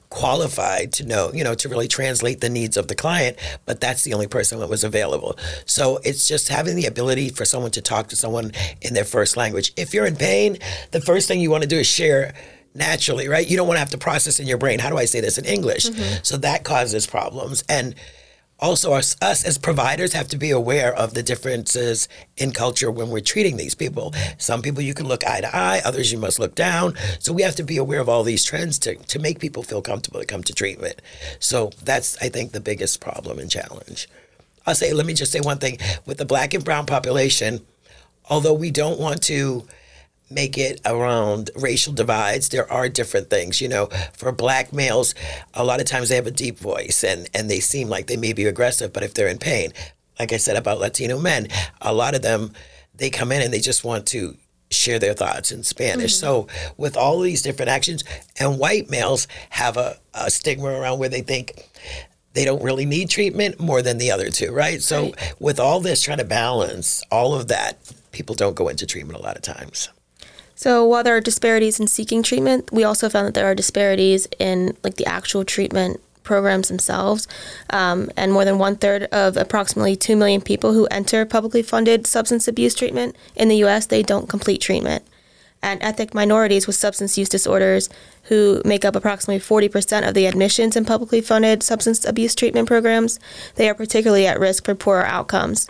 qualified 0.10 0.92
to 0.92 1.06
know 1.06 1.32
you 1.34 1.44
know 1.44 1.54
to 1.54 1.70
really 1.70 1.88
translate 1.88 2.42
the 2.42 2.50
needs 2.50 2.78
of 2.78 2.88
the 2.88 2.96
client 2.96 3.38
but 3.66 3.80
that's 3.80 4.04
the 4.04 4.14
only 4.14 4.28
person 4.28 4.60
that 4.60 4.70
was 4.70 4.84
available. 4.84 5.38
So 5.66 6.00
it's 6.04 6.28
just 6.28 6.50
having 6.50 6.76
the 6.76 6.86
ability 6.86 7.30
for 7.30 7.46
someone 7.46 7.72
to 7.72 7.82
talk 7.82 8.08
to 8.08 8.16
someone 8.16 8.52
in 8.82 8.94
their 8.94 9.06
first 9.06 9.38
language. 9.38 9.74
If 9.78 9.94
you're 9.94 10.06
in 10.06 10.16
pain 10.16 10.58
the 10.92 11.02
first 11.02 11.28
thing 11.28 11.40
you 11.40 11.52
want 11.52 11.64
to 11.64 11.70
do 11.70 11.80
is 11.80 11.88
share 11.88 12.34
naturally 12.76 13.28
right? 13.28 13.50
You 13.50 13.58
don't 13.58 13.68
want 13.68 13.78
to 13.78 13.82
have 13.82 13.90
to 13.92 13.98
process 13.98 14.40
in 14.40 14.48
your 14.48 14.58
brain 14.58 14.80
how 14.80 14.90
do 14.90 14.98
i 14.98 15.06
say 15.06 15.22
this 15.22 15.38
in 15.38 15.46
english? 15.46 15.86
Mm-hmm. 15.86 16.24
So 16.24 16.38
that 16.38 16.64
causes 16.64 17.08
problems. 17.08 17.64
And 17.70 17.96
also 18.60 18.94
us, 18.94 19.16
us 19.22 19.44
as 19.46 19.58
providers 19.58 20.14
have 20.14 20.28
to 20.30 20.38
be 20.38 20.52
aware 20.52 20.94
of 20.94 21.14
the 21.14 21.24
differences 21.24 22.08
in 22.38 22.52
culture 22.52 22.92
when 22.92 23.10
we're 23.10 23.22
treating 23.22 23.58
these 23.58 23.76
people. 23.76 24.14
Some 24.38 24.62
people 24.62 24.82
you 24.82 24.94
can 24.94 25.08
look 25.08 25.26
eye 25.26 25.42
to 25.42 25.56
eye 25.56 25.82
others 25.86 26.12
you 26.12 26.18
must 26.18 26.40
look 26.40 26.56
down. 26.56 26.94
So 27.20 27.34
we 27.34 27.42
have 27.42 27.56
to 27.56 27.64
be 27.64 27.78
aware 27.78 28.00
of 28.00 28.10
all 28.10 28.24
these 28.24 28.44
trends 28.44 28.80
to, 28.80 28.96
to 28.96 29.20
make 29.20 29.40
people 29.40 29.64
feel 29.64 29.82
comfortable 29.82 30.20
to 30.20 30.26
come 30.26 30.44
to 30.44 30.54
treatment. 30.54 31.02
So 31.40 31.72
that's 31.84 32.18
i 32.22 32.30
think 32.30 32.52
the 32.52 32.60
biggest 32.60 33.02
problem 33.02 33.40
and 33.40 33.50
challenge. 33.50 34.10
I'll 34.66 34.76
say 34.76 34.94
let 34.94 35.06
me 35.06 35.14
just 35.14 35.32
say 35.32 35.40
one 35.40 35.58
thing. 35.58 35.78
With 36.06 36.18
the 36.18 36.26
black 36.26 36.54
and 36.54 36.64
brown 36.64 36.86
population 36.86 37.62
although 38.30 38.54
we 38.54 38.72
don't 38.72 39.00
want 39.00 39.24
to 39.24 39.66
make 40.30 40.58
it 40.58 40.82
around 40.86 41.52
racial 41.56 41.94
divides. 41.94 42.50
There 42.50 42.72
are 42.72 42.90
different 42.90 43.30
things 43.30 43.62
you 43.62 43.68
know. 43.68 43.90
For 44.14 44.32
black 44.32 44.74
males 44.74 45.16
a 45.54 45.64
lot 45.64 45.80
of 45.80 45.86
times 45.86 46.10
they 46.10 46.16
have 46.16 46.28
a 46.28 46.32
deep 46.32 46.58
voice 46.58 47.04
and 47.04 47.30
and 47.34 47.50
they 47.50 47.60
seem 47.60 47.90
like 47.90 48.08
they 48.08 48.18
may 48.18 48.34
be 48.34 48.46
aggressive 48.46 48.94
but 48.94 49.04
if 49.04 49.14
they're 49.14 49.28
in 49.28 49.38
pain 49.38 49.72
like 50.20 50.34
i 50.34 50.38
said 50.38 50.56
about 50.56 50.80
latino 50.80 51.20
men 51.20 51.48
a 51.82 51.94
lot 51.94 52.16
of 52.16 52.22
them 52.22 52.52
they 52.96 53.10
come 53.10 53.32
in 53.32 53.42
and 53.42 53.54
they 53.54 53.60
just 53.60 53.84
want 53.84 54.06
to 54.06 54.38
share 54.72 55.00
their 55.00 55.14
thoughts 55.14 55.52
in 55.52 55.64
spanish. 55.64 56.16
Mm-hmm. 56.16 56.26
So 56.26 56.48
with 56.78 56.96
all 56.96 57.20
these 57.20 57.42
different 57.42 57.70
actions 57.70 58.04
and 58.40 58.60
white 58.60 58.90
males 58.90 59.28
have 59.50 59.78
a, 59.78 59.98
a 60.14 60.30
stigma 60.30 60.68
around 60.68 61.00
where 61.00 61.10
they 61.10 61.22
think 61.22 61.68
they 62.34 62.46
don't 62.46 62.62
really 62.62 62.86
need 62.86 63.10
treatment 63.10 63.60
more 63.60 63.82
than 63.82 63.98
the 63.98 64.12
other 64.12 64.30
two, 64.30 64.52
right? 64.52 64.82
So 64.82 65.14
with 65.40 65.60
all 65.60 65.80
this 65.80 66.02
trying 66.02 66.20
to 66.20 66.24
balance 66.24 67.02
all 67.12 67.34
of 67.34 67.48
that, 67.48 67.78
people 68.12 68.36
don't 68.36 68.56
go 68.56 68.68
into 68.68 68.86
treatment 68.86 69.18
a 69.18 69.22
lot 69.22 69.36
of 69.36 69.42
times. 69.42 69.90
So 70.60 70.84
while 70.84 71.06
there 71.06 71.16
are 71.16 71.22
disparities 71.22 71.80
in 71.80 71.88
seeking 71.88 72.22
treatment, 72.22 72.70
we 72.74 72.84
also 72.84 73.08
found 73.08 73.26
that 73.26 73.34
there 73.34 73.50
are 73.50 73.56
disparities 73.56 74.28
in 74.40 74.76
like 74.84 74.96
the 74.96 75.06
actual 75.06 75.46
treatment 75.46 76.02
programs 76.24 76.68
themselves. 76.68 77.30
Um, 77.70 78.12
and 78.18 78.34
more 78.34 78.44
than 78.44 78.60
one 78.60 78.76
third 78.76 79.04
of 79.04 79.38
approximately 79.38 79.96
two 79.96 80.18
million 80.18 80.42
people 80.42 80.74
who 80.74 80.86
enter 80.88 81.26
publicly 81.26 81.64
funded 81.64 82.06
substance 82.06 82.46
abuse 82.46 82.76
treatment 82.76 83.16
in 83.38 83.48
the 83.48 83.56
U.S. 83.60 83.86
they 83.86 84.04
don't 84.04 84.28
complete 84.28 84.60
treatment. 84.60 85.06
And 85.62 85.82
ethnic 85.82 86.14
minorities 86.14 86.68
with 86.68 86.76
substance 86.76 87.18
use 87.18 87.30
disorders, 87.30 87.90
who 88.24 88.62
make 88.66 88.84
up 88.84 88.98
approximately 88.98 89.40
40% 89.40 90.06
of 90.06 90.14
the 90.14 90.26
admissions 90.26 90.76
in 90.76 90.84
publicly 90.84 91.22
funded 91.22 91.64
substance 91.64 92.04
abuse 92.04 92.36
treatment 92.36 92.68
programs, 92.68 93.18
they 93.56 93.70
are 93.70 93.74
particularly 93.74 94.28
at 94.28 94.38
risk 94.38 94.66
for 94.66 94.76
poorer 94.76 95.06
outcomes 95.06 95.70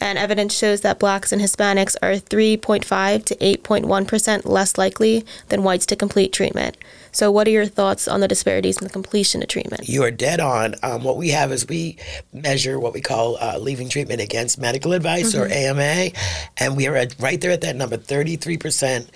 and 0.00 0.18
evidence 0.18 0.54
shows 0.54 0.80
that 0.82 0.98
blacks 0.98 1.32
and 1.32 1.40
Hispanics 1.40 1.96
are 2.02 2.12
3.5 2.12 3.24
to 3.24 3.36
8.1% 3.36 4.44
less 4.44 4.78
likely 4.78 5.24
than 5.48 5.62
whites 5.62 5.86
to 5.86 5.96
complete 5.96 6.32
treatment. 6.32 6.76
So, 7.12 7.30
what 7.30 7.46
are 7.46 7.50
your 7.50 7.66
thoughts 7.66 8.06
on 8.06 8.20
the 8.20 8.28
disparities 8.28 8.76
in 8.78 8.84
the 8.84 8.92
completion 8.92 9.42
of 9.42 9.48
treatment? 9.48 9.88
You 9.88 10.02
are 10.04 10.10
dead 10.10 10.38
on. 10.38 10.74
Um, 10.82 11.02
what 11.02 11.16
we 11.16 11.30
have 11.30 11.50
is 11.50 11.66
we 11.66 11.96
measure 12.32 12.78
what 12.78 12.92
we 12.92 13.00
call 13.00 13.38
uh, 13.40 13.58
leaving 13.58 13.88
treatment 13.88 14.20
against 14.20 14.58
medical 14.58 14.92
advice 14.92 15.34
or 15.34 15.46
AMA, 15.46 16.10
and 16.58 16.76
we 16.76 16.86
are 16.86 16.96
at, 16.96 17.18
right 17.18 17.40
there 17.40 17.52
at 17.52 17.62
that 17.62 17.76
number. 17.76 17.96
Thirty-three 17.96 18.58
percent 18.58 19.10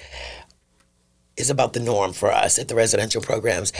is 1.36 1.50
about 1.50 1.72
the 1.72 1.80
norm 1.80 2.12
for 2.12 2.30
us 2.30 2.58
at 2.58 2.68
the 2.68 2.74
residential 2.74 3.20
programs. 3.20 3.72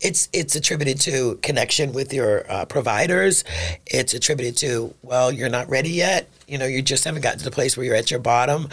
It's 0.00 0.28
it's 0.32 0.54
attributed 0.54 1.00
to 1.02 1.38
connection 1.42 1.92
with 1.92 2.12
your 2.12 2.50
uh, 2.50 2.64
providers. 2.66 3.42
It's 3.86 4.14
attributed 4.14 4.56
to 4.58 4.94
well, 5.02 5.32
you're 5.32 5.48
not 5.48 5.68
ready 5.68 5.90
yet. 5.90 6.28
You 6.46 6.58
know, 6.58 6.66
you 6.66 6.82
just 6.82 7.04
haven't 7.04 7.22
gotten 7.22 7.40
to 7.40 7.44
the 7.44 7.50
place 7.50 7.76
where 7.76 7.84
you're 7.84 7.96
at 7.96 8.10
your 8.10 8.20
bottom, 8.20 8.68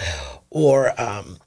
or 0.52 1.00
um, 1.02 1.38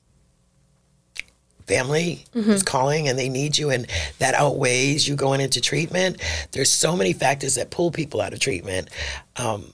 family 1.66 2.24
is 2.34 2.62
calling 2.62 3.08
and 3.08 3.18
they 3.18 3.28
need 3.28 3.56
you, 3.56 3.70
and 3.70 3.86
that 4.18 4.34
outweighs 4.34 5.06
you 5.06 5.14
going 5.14 5.40
into 5.40 5.60
treatment. 5.60 6.20
There's 6.52 6.70
so 6.70 6.96
many 6.96 7.12
factors 7.12 7.54
that 7.54 7.70
pull 7.70 7.90
people 7.92 8.20
out 8.20 8.32
of 8.32 8.40
treatment. 8.40 8.88
Um, 9.36 9.72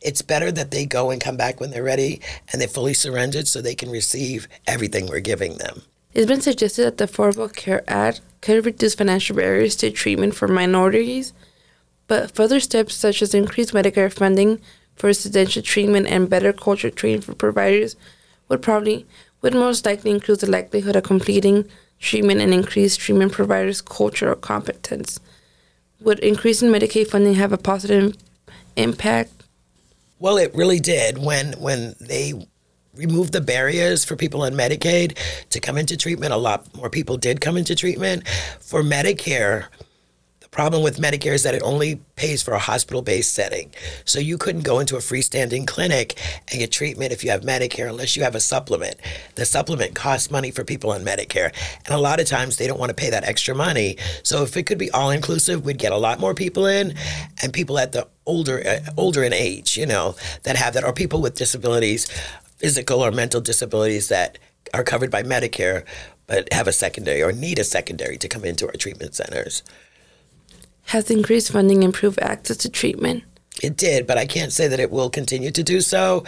it's 0.00 0.22
better 0.22 0.52
that 0.52 0.70
they 0.70 0.86
go 0.86 1.10
and 1.10 1.20
come 1.20 1.36
back 1.36 1.58
when 1.58 1.72
they're 1.72 1.82
ready 1.82 2.20
and 2.52 2.60
they're 2.60 2.68
fully 2.68 2.94
surrendered, 2.94 3.48
so 3.48 3.60
they 3.60 3.74
can 3.74 3.90
receive 3.90 4.46
everything 4.66 5.08
we're 5.08 5.18
giving 5.20 5.58
them. 5.58 5.82
It's 6.14 6.26
been 6.26 6.40
suggested 6.40 6.84
that 6.84 6.96
the 6.98 7.06
Affordable 7.06 7.54
Care 7.54 7.82
Act 7.86 8.20
could 8.40 8.64
reduce 8.64 8.94
financial 8.94 9.36
barriers 9.36 9.76
to 9.76 9.90
treatment 9.90 10.34
for 10.34 10.48
minorities, 10.48 11.32
but 12.06 12.34
further 12.34 12.60
steps 12.60 12.94
such 12.94 13.20
as 13.20 13.34
increased 13.34 13.74
Medicare 13.74 14.12
funding 14.12 14.60
for 14.96 15.08
residential 15.08 15.62
treatment 15.62 16.06
and 16.08 16.30
better 16.30 16.52
culture 16.52 16.90
training 16.90 17.20
for 17.20 17.34
providers 17.34 17.94
would 18.48 18.62
probably 18.62 19.06
would 19.42 19.54
most 19.54 19.86
likely 19.86 20.10
increase 20.10 20.38
the 20.38 20.50
likelihood 20.50 20.96
of 20.96 21.04
completing 21.04 21.68
treatment 22.00 22.40
and 22.40 22.52
increase 22.52 22.96
treatment 22.96 23.32
providers' 23.32 23.80
cultural 23.80 24.34
competence. 24.34 25.20
Would 26.00 26.18
increasing 26.20 26.70
Medicaid 26.70 27.08
funding 27.08 27.34
have 27.34 27.52
a 27.52 27.58
positive 27.58 28.16
impact? 28.76 29.44
Well, 30.18 30.38
it 30.38 30.54
really 30.54 30.80
did 30.80 31.18
when 31.18 31.52
when 31.60 31.94
they 32.00 32.32
removed 32.98 33.32
the 33.32 33.40
barriers 33.40 34.04
for 34.04 34.16
people 34.16 34.42
on 34.42 34.52
Medicaid 34.52 35.16
to 35.50 35.60
come 35.60 35.78
into 35.78 35.96
treatment. 35.96 36.32
A 36.32 36.36
lot 36.36 36.66
more 36.76 36.90
people 36.90 37.16
did 37.16 37.40
come 37.40 37.56
into 37.56 37.76
treatment. 37.76 38.26
For 38.60 38.82
Medicare, 38.82 39.66
the 40.40 40.48
problem 40.48 40.82
with 40.82 40.98
Medicare 40.98 41.34
is 41.34 41.44
that 41.44 41.54
it 41.54 41.62
only 41.62 42.00
pays 42.16 42.42
for 42.42 42.54
a 42.54 42.58
hospital 42.58 43.00
based 43.00 43.34
setting. 43.34 43.72
So 44.04 44.18
you 44.18 44.36
couldn't 44.36 44.62
go 44.62 44.80
into 44.80 44.96
a 44.96 44.98
freestanding 44.98 45.64
clinic 45.64 46.18
and 46.50 46.58
get 46.58 46.72
treatment 46.72 47.12
if 47.12 47.22
you 47.22 47.30
have 47.30 47.42
Medicare 47.42 47.88
unless 47.88 48.16
you 48.16 48.24
have 48.24 48.34
a 48.34 48.40
supplement. 48.40 48.96
The 49.36 49.46
supplement 49.46 49.94
costs 49.94 50.28
money 50.28 50.50
for 50.50 50.64
people 50.64 50.90
on 50.90 51.04
Medicare. 51.04 51.54
And 51.86 51.94
a 51.94 51.98
lot 51.98 52.18
of 52.18 52.26
times 52.26 52.56
they 52.56 52.66
don't 52.66 52.80
want 52.80 52.90
to 52.90 52.96
pay 52.96 53.10
that 53.10 53.22
extra 53.22 53.54
money. 53.54 53.96
So 54.24 54.42
if 54.42 54.56
it 54.56 54.64
could 54.64 54.78
be 54.78 54.90
all 54.90 55.10
inclusive, 55.10 55.64
we'd 55.64 55.78
get 55.78 55.92
a 55.92 55.96
lot 55.96 56.18
more 56.18 56.34
people 56.34 56.66
in 56.66 56.94
and 57.42 57.52
people 57.52 57.78
at 57.78 57.92
the 57.92 58.08
older 58.26 58.60
uh, 58.66 58.90
older 58.96 59.22
in 59.22 59.32
age, 59.32 59.76
you 59.76 59.86
know, 59.86 60.16
that 60.42 60.56
have 60.56 60.74
that 60.74 60.82
or 60.82 60.92
people 60.92 61.22
with 61.22 61.36
disabilities, 61.36 62.08
physical 62.58 63.04
or 63.04 63.10
mental 63.10 63.40
disabilities 63.40 64.08
that 64.08 64.38
are 64.74 64.84
covered 64.84 65.10
by 65.10 65.22
Medicare 65.22 65.84
but 66.26 66.52
have 66.52 66.68
a 66.68 66.72
secondary 66.72 67.22
or 67.22 67.32
need 67.32 67.58
a 67.58 67.64
secondary 67.64 68.18
to 68.18 68.28
come 68.28 68.44
into 68.44 68.66
our 68.66 68.74
treatment 68.74 69.14
centers. 69.14 69.62
Has 70.86 71.10
increased 71.10 71.50
funding 71.50 71.82
improved 71.82 72.18
access 72.20 72.58
to 72.58 72.68
treatment? 72.68 73.24
It 73.62 73.76
did, 73.76 74.06
but 74.06 74.18
I 74.18 74.26
can't 74.26 74.52
say 74.52 74.68
that 74.68 74.78
it 74.78 74.90
will 74.90 75.10
continue 75.10 75.50
to 75.50 75.62
do 75.64 75.80
so. 75.80 76.24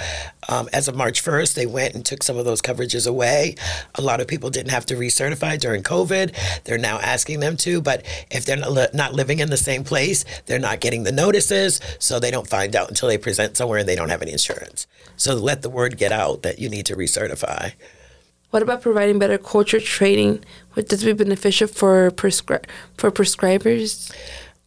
Um, 0.49 0.69
as 0.73 0.89
of 0.89 0.97
March 0.97 1.23
1st, 1.23 1.55
they 1.55 1.67
went 1.67 1.95
and 1.95 2.05
took 2.05 2.25
some 2.25 2.37
of 2.37 2.45
those 2.45 2.61
coverages 2.61 3.07
away. 3.09 3.55
A 3.95 4.03
lot 4.03 4.21
of 4.21 4.27
people 4.27 4.51
didn't 4.51 4.73
have 4.73 4.85
to 4.87 4.97
recertify 4.97 5.59
during 5.59 5.85
COVID. 5.85 6.35
They're 6.65 6.79
now 6.79 6.99
asking 6.99 7.39
them 7.41 7.57
to, 7.59 7.81
but 7.81 8.05
if 8.31 8.45
they're 8.45 8.57
not, 8.57 8.95
not 8.95 9.15
living 9.15 9.39
in 9.39 9.49
the 9.49 9.57
same 9.57 9.85
place, 9.85 10.25
they're 10.47 10.59
not 10.59 10.81
getting 10.81 11.05
the 11.05 11.13
notices, 11.13 11.81
so 12.01 12.19
they 12.19 12.33
don't 12.33 12.49
find 12.49 12.75
out 12.75 12.89
until 12.89 13.09
they 13.09 13.19
present 13.19 13.57
somewhere 13.57 13.79
and 13.79 13.89
they 13.89 13.97
don't 13.97 14.09
have 14.09 14.23
any 14.23 14.33
insurance. 14.33 14.89
So 15.17 15.35
let 15.35 15.63
the 15.63 15.71
word 15.71 15.99
get 15.99 16.11
out 16.11 16.43
that 16.43 16.59
you 16.59 16.69
need 16.69 16.87
to 16.87 16.97
recertify. 16.97 17.75
What 18.51 18.63
about 18.65 18.83
providing 18.83 19.21
better 19.21 19.39
culture 19.39 19.79
training? 19.79 20.45
Would 20.75 20.89
this 20.89 21.05
be 21.05 21.13
beneficial 21.13 21.69
for 21.69 22.11
prescri- 22.11 22.65
for 22.97 23.13
prescribers? 23.13 24.13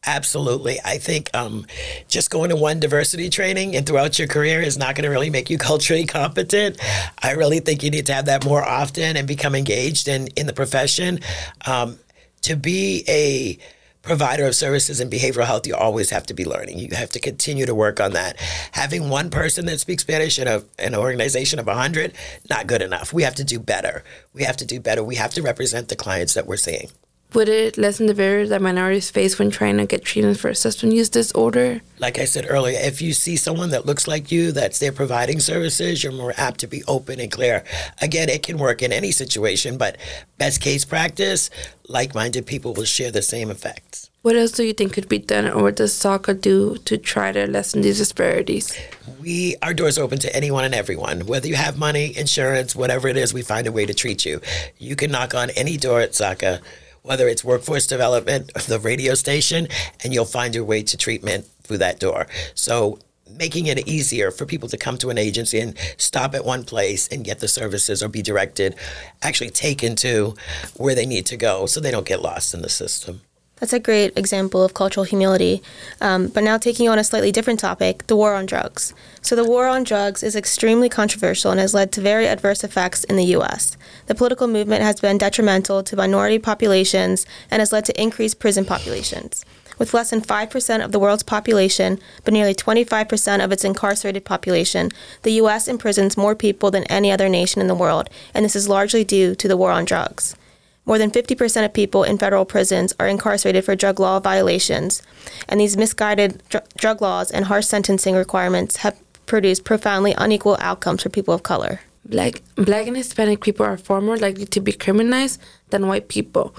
Absolutely. 0.05 0.79
I 0.83 0.97
think 0.97 1.29
um, 1.33 1.65
just 2.07 2.29
going 2.29 2.49
to 2.49 2.55
one 2.55 2.79
diversity 2.79 3.29
training 3.29 3.75
and 3.75 3.85
throughout 3.85 4.19
your 4.19 4.27
career 4.27 4.61
is 4.61 4.77
not 4.77 4.95
going 4.95 5.03
to 5.03 5.09
really 5.09 5.29
make 5.29 5.49
you 5.49 5.57
culturally 5.69 6.05
competent. 6.05 6.77
I 7.21 7.31
really 7.31 7.59
think 7.59 7.83
you 7.83 7.91
need 7.91 8.05
to 8.07 8.13
have 8.13 8.25
that 8.25 8.45
more 8.45 8.63
often 8.63 9.15
and 9.15 9.27
become 9.27 9.55
engaged 9.55 10.07
in, 10.07 10.27
in 10.35 10.45
the 10.45 10.53
profession. 10.53 11.19
Um, 11.65 11.99
to 12.41 12.57
be 12.57 13.05
a 13.07 13.57
provider 14.01 14.45
of 14.45 14.53
services 14.53 14.99
in 14.99 15.09
behavioral 15.09 15.45
health, 15.45 15.65
you 15.65 15.73
always 15.73 16.09
have 16.09 16.25
to 16.25 16.33
be 16.33 16.43
learning. 16.43 16.77
You 16.77 16.89
have 16.91 17.09
to 17.11 17.19
continue 17.19 17.65
to 17.65 17.73
work 17.73 18.01
on 18.01 18.11
that. 18.11 18.37
Having 18.73 19.07
one 19.07 19.29
person 19.29 19.65
that 19.67 19.79
speaks 19.79 20.03
Spanish 20.03 20.37
in, 20.37 20.47
a, 20.47 20.57
in 20.77 20.93
an 20.93 20.95
organization 20.95 21.57
of 21.57 21.67
100, 21.67 22.13
not 22.49 22.67
good 22.67 22.81
enough. 22.81 23.13
We 23.13 23.23
have 23.23 23.35
to 23.35 23.45
do 23.45 23.59
better. 23.59 24.03
We 24.33 24.43
have 24.43 24.57
to 24.57 24.65
do 24.65 24.81
better. 24.81 25.01
We 25.01 25.15
have 25.15 25.33
to 25.35 25.41
represent 25.41 25.87
the 25.87 25.95
clients 25.95 26.33
that 26.33 26.45
we're 26.45 26.57
seeing. 26.57 26.89
Would 27.33 27.49
it 27.49 27.79
lessen 27.79 28.05
the 28.05 28.13
barrier 28.13 28.45
that 28.45 28.61
minorities 28.61 29.09
face 29.09 29.39
when 29.39 29.49
trying 29.49 29.77
to 29.77 29.87
get 29.87 30.05
treatment 30.05 30.39
for 30.39 30.49
a 30.49 30.55
substance 30.55 30.93
use 30.93 31.09
disorder? 31.09 31.81
Like 31.97 32.19
I 32.19 32.25
said 32.25 32.45
earlier, 32.47 32.77
if 32.79 33.01
you 33.01 33.11
see 33.13 33.37
someone 33.37 33.71
that 33.71 33.87
looks 33.87 34.07
like 34.07 34.31
you 34.31 34.51
that's 34.51 34.77
there 34.77 34.91
providing 34.91 35.39
services, 35.39 36.03
you're 36.03 36.13
more 36.13 36.33
apt 36.37 36.59
to 36.59 36.67
be 36.67 36.83
open 36.87 37.19
and 37.19 37.31
clear. 37.31 37.63
Again, 38.03 38.29
it 38.29 38.43
can 38.43 38.59
work 38.59 38.83
in 38.83 38.93
any 38.93 39.09
situation, 39.09 39.79
but 39.79 39.97
best 40.37 40.61
case 40.61 40.85
practice, 40.85 41.49
like 41.89 42.13
minded 42.13 42.45
people 42.45 42.75
will 42.75 42.85
share 42.85 43.09
the 43.09 43.23
same 43.23 43.49
effects. 43.49 44.11
What 44.21 44.35
else 44.35 44.51
do 44.51 44.63
you 44.63 44.73
think 44.73 44.93
could 44.93 45.09
be 45.09 45.17
done, 45.17 45.49
or 45.49 45.63
what 45.63 45.75
does 45.75 45.93
SACA 45.93 46.35
do 46.35 46.77
to 46.85 46.97
try 46.97 47.31
to 47.31 47.47
lessen 47.47 47.81
these 47.81 47.97
disparities? 47.97 48.77
We 49.19 49.55
our 49.63 49.73
doors 49.73 49.97
open 49.97 50.19
to 50.19 50.33
anyone 50.35 50.65
and 50.65 50.75
everyone. 50.75 51.25
Whether 51.25 51.47
you 51.47 51.55
have 51.55 51.79
money, 51.79 52.15
insurance, 52.15 52.75
whatever 52.75 53.07
it 53.07 53.17
is, 53.17 53.33
we 53.33 53.41
find 53.41 53.65
a 53.65 53.71
way 53.71 53.85
to 53.85 53.93
treat 53.93 54.23
you. 54.23 54.39
You 54.77 54.95
can 54.95 55.11
knock 55.11 55.33
on 55.33 55.49
any 55.51 55.77
door 55.77 55.99
at 55.99 56.13
SACA 56.13 56.61
whether 57.03 57.27
it's 57.27 57.43
workforce 57.43 57.85
development, 57.85 58.51
or 58.55 58.61
the 58.67 58.79
radio 58.79 59.13
station, 59.13 59.67
and 60.03 60.13
you'll 60.13 60.25
find 60.25 60.55
your 60.55 60.65
way 60.65 60.81
to 60.83 60.97
treatment 60.97 61.45
through 61.63 61.77
that 61.77 61.99
door. 61.99 62.27
So 62.55 62.99
making 63.37 63.67
it 63.67 63.87
easier 63.87 64.31
for 64.31 64.45
people 64.45 64.69
to 64.69 64.77
come 64.77 64.97
to 64.97 65.09
an 65.09 65.17
agency 65.17 65.59
and 65.59 65.77
stop 65.97 66.35
at 66.35 66.45
one 66.45 66.63
place 66.63 67.07
and 67.07 67.23
get 67.23 67.39
the 67.39 67.47
services 67.47 68.03
or 68.03 68.07
be 68.07 68.21
directed, 68.21 68.75
actually 69.21 69.49
taken 69.49 69.95
to 69.97 70.35
where 70.75 70.95
they 70.95 71.05
need 71.05 71.25
to 71.25 71.37
go 71.37 71.65
so 71.65 71.79
they 71.79 71.91
don't 71.91 72.05
get 72.05 72.21
lost 72.21 72.53
in 72.53 72.61
the 72.61 72.69
system. 72.69 73.21
That's 73.57 73.71
a 73.71 73.79
great 73.79 74.17
example 74.17 74.63
of 74.63 74.73
cultural 74.73 75.05
humility. 75.05 75.61
Um, 76.01 76.27
but 76.27 76.43
now, 76.43 76.57
taking 76.57 76.89
on 76.89 76.99
a 76.99 77.03
slightly 77.03 77.31
different 77.31 77.59
topic 77.59 78.05
the 78.07 78.15
war 78.15 78.33
on 78.33 78.45
drugs. 78.45 78.93
So, 79.21 79.35
the 79.35 79.45
war 79.45 79.67
on 79.67 79.83
drugs 79.83 80.23
is 80.23 80.35
extremely 80.35 80.89
controversial 80.89 81.51
and 81.51 81.59
has 81.59 81.73
led 81.73 81.91
to 81.93 82.01
very 82.01 82.27
adverse 82.27 82.63
effects 82.63 83.03
in 83.03 83.15
the 83.15 83.25
U.S. 83.37 83.77
The 84.07 84.15
political 84.15 84.47
movement 84.47 84.83
has 84.83 84.99
been 84.99 85.17
detrimental 85.17 85.83
to 85.83 85.95
minority 85.95 86.39
populations 86.39 87.25
and 87.49 87.61
has 87.61 87.71
led 87.71 87.85
to 87.85 88.01
increased 88.01 88.39
prison 88.39 88.65
populations. 88.65 89.45
With 89.77 89.93
less 89.93 90.11
than 90.11 90.21
5% 90.21 90.83
of 90.85 90.91
the 90.91 90.99
world's 90.99 91.23
population, 91.23 91.99
but 92.23 92.33
nearly 92.33 92.53
25% 92.53 93.43
of 93.43 93.51
its 93.51 93.63
incarcerated 93.63 94.23
population, 94.23 94.89
the 95.23 95.33
U.S. 95.33 95.67
imprisons 95.67 96.17
more 96.17 96.35
people 96.35 96.69
than 96.69 96.83
any 96.85 97.11
other 97.11 97.29
nation 97.29 97.61
in 97.61 97.67
the 97.67 97.75
world, 97.75 98.09
and 98.33 98.45
this 98.45 98.55
is 98.55 98.69
largely 98.69 99.03
due 99.03 99.35
to 99.35 99.47
the 99.47 99.57
war 99.57 99.71
on 99.71 99.85
drugs. 99.85 100.35
More 100.85 100.97
than 100.97 101.11
50% 101.11 101.65
of 101.65 101.73
people 101.73 102.03
in 102.03 102.17
federal 102.17 102.45
prisons 102.45 102.93
are 102.99 103.07
incarcerated 103.07 103.63
for 103.63 103.75
drug 103.75 103.99
law 103.99 104.19
violations, 104.19 105.01
and 105.47 105.59
these 105.59 105.77
misguided 105.77 106.43
dr- 106.49 106.67
drug 106.75 107.01
laws 107.01 107.31
and 107.31 107.45
harsh 107.45 107.67
sentencing 107.67 108.15
requirements 108.15 108.77
have 108.77 108.99
produced 109.25 109.63
profoundly 109.63 110.13
unequal 110.17 110.57
outcomes 110.59 111.03
for 111.03 111.09
people 111.09 111.33
of 111.33 111.43
color. 111.43 111.79
Black, 112.05 112.41
black 112.55 112.87
and 112.87 112.97
Hispanic 112.97 113.39
people 113.41 113.65
are 113.65 113.77
far 113.77 114.01
more 114.01 114.17
likely 114.17 114.45
to 114.45 114.59
be 114.59 114.73
criminalized 114.73 115.37
than 115.69 115.87
white 115.87 116.09
people. 116.09 116.53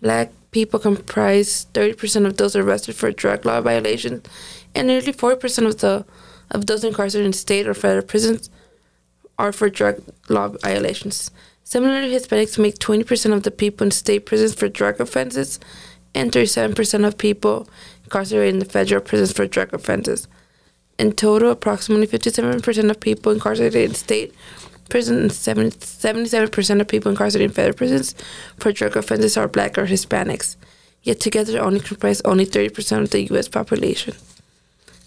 Black 0.00 0.32
people 0.50 0.80
comprise 0.80 1.66
30% 1.74 2.26
of 2.26 2.38
those 2.38 2.56
arrested 2.56 2.94
for 2.96 3.12
drug 3.12 3.44
law 3.44 3.60
violations, 3.60 4.26
and 4.74 4.86
nearly 4.86 5.12
40% 5.12 5.66
of 5.66 5.78
the 5.78 6.06
of 6.50 6.64
those 6.64 6.82
incarcerated 6.82 7.26
in 7.26 7.32
state 7.34 7.68
or 7.68 7.74
federal 7.74 8.02
prisons 8.02 8.48
are 9.38 9.52
for 9.52 9.68
drug 9.68 10.02
law 10.30 10.48
violations. 10.48 11.30
Similarly, 11.68 12.14
Hispanics 12.14 12.58
make 12.58 12.78
20% 12.78 13.34
of 13.34 13.42
the 13.42 13.50
people 13.50 13.84
in 13.84 13.90
state 13.90 14.20
prisons 14.20 14.54
for 14.54 14.70
drug 14.70 15.02
offenses 15.02 15.60
and 16.14 16.32
37% 16.32 17.06
of 17.06 17.18
people 17.18 17.68
incarcerated 18.04 18.54
in 18.54 18.58
the 18.58 18.64
federal 18.64 19.02
prisons 19.02 19.32
for 19.32 19.46
drug 19.46 19.74
offenses. 19.74 20.28
In 20.98 21.12
total, 21.12 21.50
approximately 21.50 22.06
57% 22.06 22.90
of 22.90 23.00
people 23.00 23.32
incarcerated 23.32 23.82
in 23.82 23.94
state 23.94 24.34
prisons 24.88 25.46
and 25.46 25.58
77% 25.70 26.80
of 26.80 26.88
people 26.88 27.10
incarcerated 27.10 27.50
in 27.50 27.54
federal 27.54 27.76
prisons 27.76 28.14
for 28.56 28.72
drug 28.72 28.96
offenses 28.96 29.36
are 29.36 29.46
black 29.46 29.76
or 29.76 29.84
Hispanics. 29.84 30.56
Yet 31.02 31.20
together 31.20 31.52
they 31.52 31.58
only 31.58 31.80
comprise 31.80 32.22
only 32.22 32.46
30% 32.46 33.02
of 33.02 33.10
the 33.10 33.24
U.S. 33.24 33.46
population. 33.46 34.14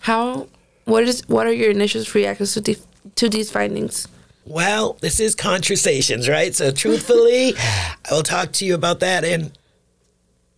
How, 0.01 0.47
what 0.85 1.05
is, 1.05 1.27
what 1.27 1.47
are 1.47 1.53
your 1.53 1.71
initial 1.71 2.03
reactions 2.13 2.53
to, 2.53 2.61
the, 2.61 2.77
to 3.15 3.29
these 3.29 3.49
findings? 3.49 4.07
Well, 4.45 4.97
this 5.01 5.19
is 5.19 5.35
ConTruesations, 5.35 6.29
right? 6.29 6.53
So 6.55 6.71
truthfully, 6.71 7.53
I 7.57 8.11
will 8.11 8.23
talk 8.23 8.51
to 8.53 8.65
you 8.65 8.75
about 8.75 8.99
that 9.01 9.23
in 9.23 9.51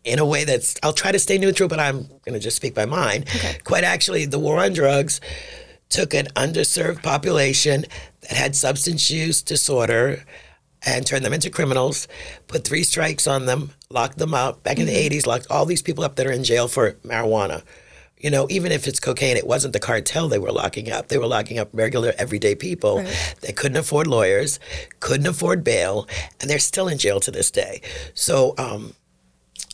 in 0.03 0.19
a 0.19 0.25
way 0.25 0.43
that's 0.43 0.75
I'll 0.83 0.93
try 0.93 1.11
to 1.11 1.19
stay 1.19 1.37
neutral, 1.37 1.69
but 1.69 1.79
I'm 1.79 2.07
going 2.25 2.33
to 2.33 2.39
just 2.39 2.57
speak 2.57 2.75
my 2.75 2.85
mind. 2.85 3.25
Okay. 3.35 3.57
Quite 3.63 3.83
actually, 3.83 4.25
the 4.25 4.39
war 4.39 4.63
on 4.63 4.73
drugs 4.73 5.21
took 5.89 6.13
an 6.13 6.25
underserved 6.35 7.03
population 7.03 7.85
that 8.21 8.31
had 8.31 8.55
substance 8.55 9.11
use 9.11 9.41
disorder 9.41 10.23
and 10.85 11.05
turned 11.05 11.23
them 11.23 11.33
into 11.33 11.49
criminals, 11.49 12.07
put 12.47 12.65
three 12.65 12.83
strikes 12.83 13.27
on 13.27 13.45
them, 13.45 13.71
locked 13.89 14.17
them 14.17 14.33
up. 14.33 14.63
Back 14.63 14.79
in 14.79 14.87
mm-hmm. 14.87 15.09
the 15.09 15.17
80s, 15.17 15.25
locked 15.25 15.47
all 15.49 15.65
these 15.65 15.81
people 15.81 16.03
up 16.03 16.15
that 16.15 16.27
are 16.27 16.31
in 16.31 16.43
jail 16.43 16.67
for 16.67 16.93
marijuana 17.05 17.63
you 18.23 18.31
know, 18.31 18.47
even 18.49 18.71
if 18.71 18.87
it's 18.87 19.01
cocaine, 19.01 19.35
it 19.35 19.45
wasn't 19.45 19.73
the 19.73 19.79
cartel 19.79 20.29
they 20.29 20.39
were 20.39 20.51
locking 20.51 20.89
up. 20.89 21.09
They 21.09 21.17
were 21.17 21.27
locking 21.27 21.59
up 21.59 21.67
regular, 21.73 22.13
everyday 22.17 22.55
people 22.55 22.99
right. 22.99 23.35
that 23.41 23.57
couldn't 23.57 23.77
afford 23.77 24.07
lawyers, 24.07 24.61
couldn't 25.01 25.27
afford 25.27 25.63
bail, 25.63 26.07
and 26.39 26.49
they're 26.49 26.57
still 26.57 26.87
in 26.87 26.97
jail 26.97 27.19
to 27.19 27.31
this 27.31 27.51
day. 27.51 27.81
So, 28.13 28.55
um, 28.57 28.93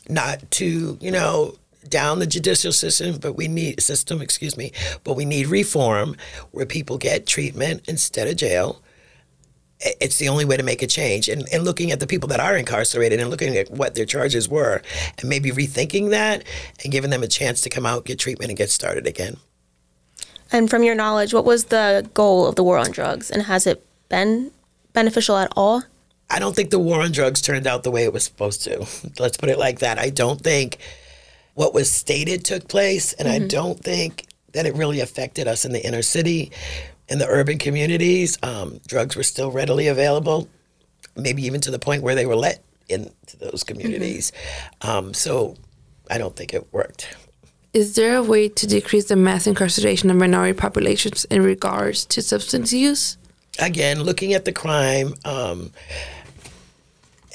not 0.09 0.49
to, 0.51 0.97
you 0.99 1.11
know, 1.11 1.53
down 1.87 2.17
the 2.17 2.25
judicial 2.25 2.71
system, 2.71 3.19
but 3.19 3.33
we 3.33 3.47
need 3.47 3.81
system, 3.81 4.19
excuse 4.19 4.57
me, 4.57 4.71
but 5.03 5.13
we 5.13 5.25
need 5.25 5.47
reform 5.47 6.15
where 6.49 6.65
people 6.65 6.97
get 6.97 7.27
treatment 7.27 7.83
instead 7.87 8.27
of 8.27 8.35
jail 8.35 8.81
it's 9.81 10.17
the 10.17 10.27
only 10.27 10.45
way 10.45 10.57
to 10.57 10.63
make 10.63 10.81
a 10.81 10.87
change. 10.87 11.29
And, 11.29 11.47
and 11.53 11.63
looking 11.63 11.91
at 11.91 11.99
the 11.99 12.07
people 12.07 12.27
that 12.29 12.39
are 12.39 12.57
incarcerated 12.57 13.19
and 13.19 13.29
looking 13.29 13.55
at 13.55 13.71
what 13.71 13.95
their 13.95 14.05
charges 14.05 14.49
were 14.49 14.81
and 15.17 15.29
maybe 15.29 15.51
rethinking 15.51 16.09
that 16.09 16.43
and 16.83 16.91
giving 16.91 17.09
them 17.09 17.23
a 17.23 17.27
chance 17.27 17.61
to 17.61 17.69
come 17.69 17.85
out, 17.85 18.05
get 18.05 18.19
treatment, 18.19 18.49
and 18.49 18.57
get 18.57 18.69
started 18.69 19.07
again. 19.07 19.37
And 20.51 20.69
from 20.69 20.83
your 20.83 20.95
knowledge, 20.95 21.33
what 21.33 21.45
was 21.45 21.65
the 21.65 22.09
goal 22.13 22.47
of 22.47 22.55
the 22.55 22.63
war 22.63 22.77
on 22.77 22.91
drugs? 22.91 23.29
And 23.29 23.43
has 23.43 23.67
it 23.67 23.85
been 24.09 24.51
beneficial 24.93 25.37
at 25.37 25.51
all? 25.55 25.83
I 26.29 26.39
don't 26.39 26.55
think 26.55 26.69
the 26.69 26.79
war 26.79 27.01
on 27.01 27.11
drugs 27.11 27.41
turned 27.41 27.65
out 27.65 27.83
the 27.83 27.91
way 27.91 28.03
it 28.03 28.13
was 28.13 28.23
supposed 28.23 28.63
to. 28.63 28.85
Let's 29.19 29.37
put 29.37 29.49
it 29.49 29.57
like 29.57 29.79
that. 29.79 29.97
I 29.97 30.09
don't 30.09 30.41
think 30.41 30.77
what 31.53 31.73
was 31.73 31.91
stated 31.91 32.43
took 32.43 32.67
place, 32.67 33.13
and 33.13 33.27
mm-hmm. 33.27 33.43
I 33.43 33.47
don't 33.47 33.79
think 33.79 34.27
that 34.53 34.65
it 34.65 34.75
really 34.75 34.99
affected 34.99 35.47
us 35.47 35.65
in 35.65 35.71
the 35.71 35.85
inner 35.85 36.01
city 36.01 36.51
in 37.09 37.19
the 37.19 37.27
urban 37.27 37.57
communities, 37.57 38.37
um, 38.43 38.79
drugs 38.87 39.15
were 39.15 39.23
still 39.23 39.51
readily 39.51 39.87
available, 39.87 40.47
maybe 41.15 41.43
even 41.45 41.61
to 41.61 41.71
the 41.71 41.79
point 41.79 42.03
where 42.03 42.15
they 42.15 42.25
were 42.25 42.35
let 42.35 42.63
into 42.87 43.37
those 43.39 43.63
communities. 43.63 44.31
Mm-hmm. 44.81 44.89
Um, 44.89 45.13
so 45.13 45.55
I 46.09 46.17
don't 46.17 46.35
think 46.35 46.53
it 46.53 46.67
worked. 46.71 47.15
Is 47.73 47.95
there 47.95 48.15
a 48.15 48.23
way 48.23 48.49
to 48.49 48.67
decrease 48.67 49.09
the 49.09 49.15
mass 49.15 49.45
incarceration 49.45 50.09
of 50.09 50.17
minority 50.17 50.57
populations 50.57 51.25
in 51.25 51.43
regards 51.43 52.05
to 52.05 52.21
substance 52.21 52.73
use? 52.73 53.17
Again, 53.59 54.01
looking 54.01 54.33
at 54.33 54.45
the 54.45 54.51
crime. 54.51 55.13
Um, 55.25 55.71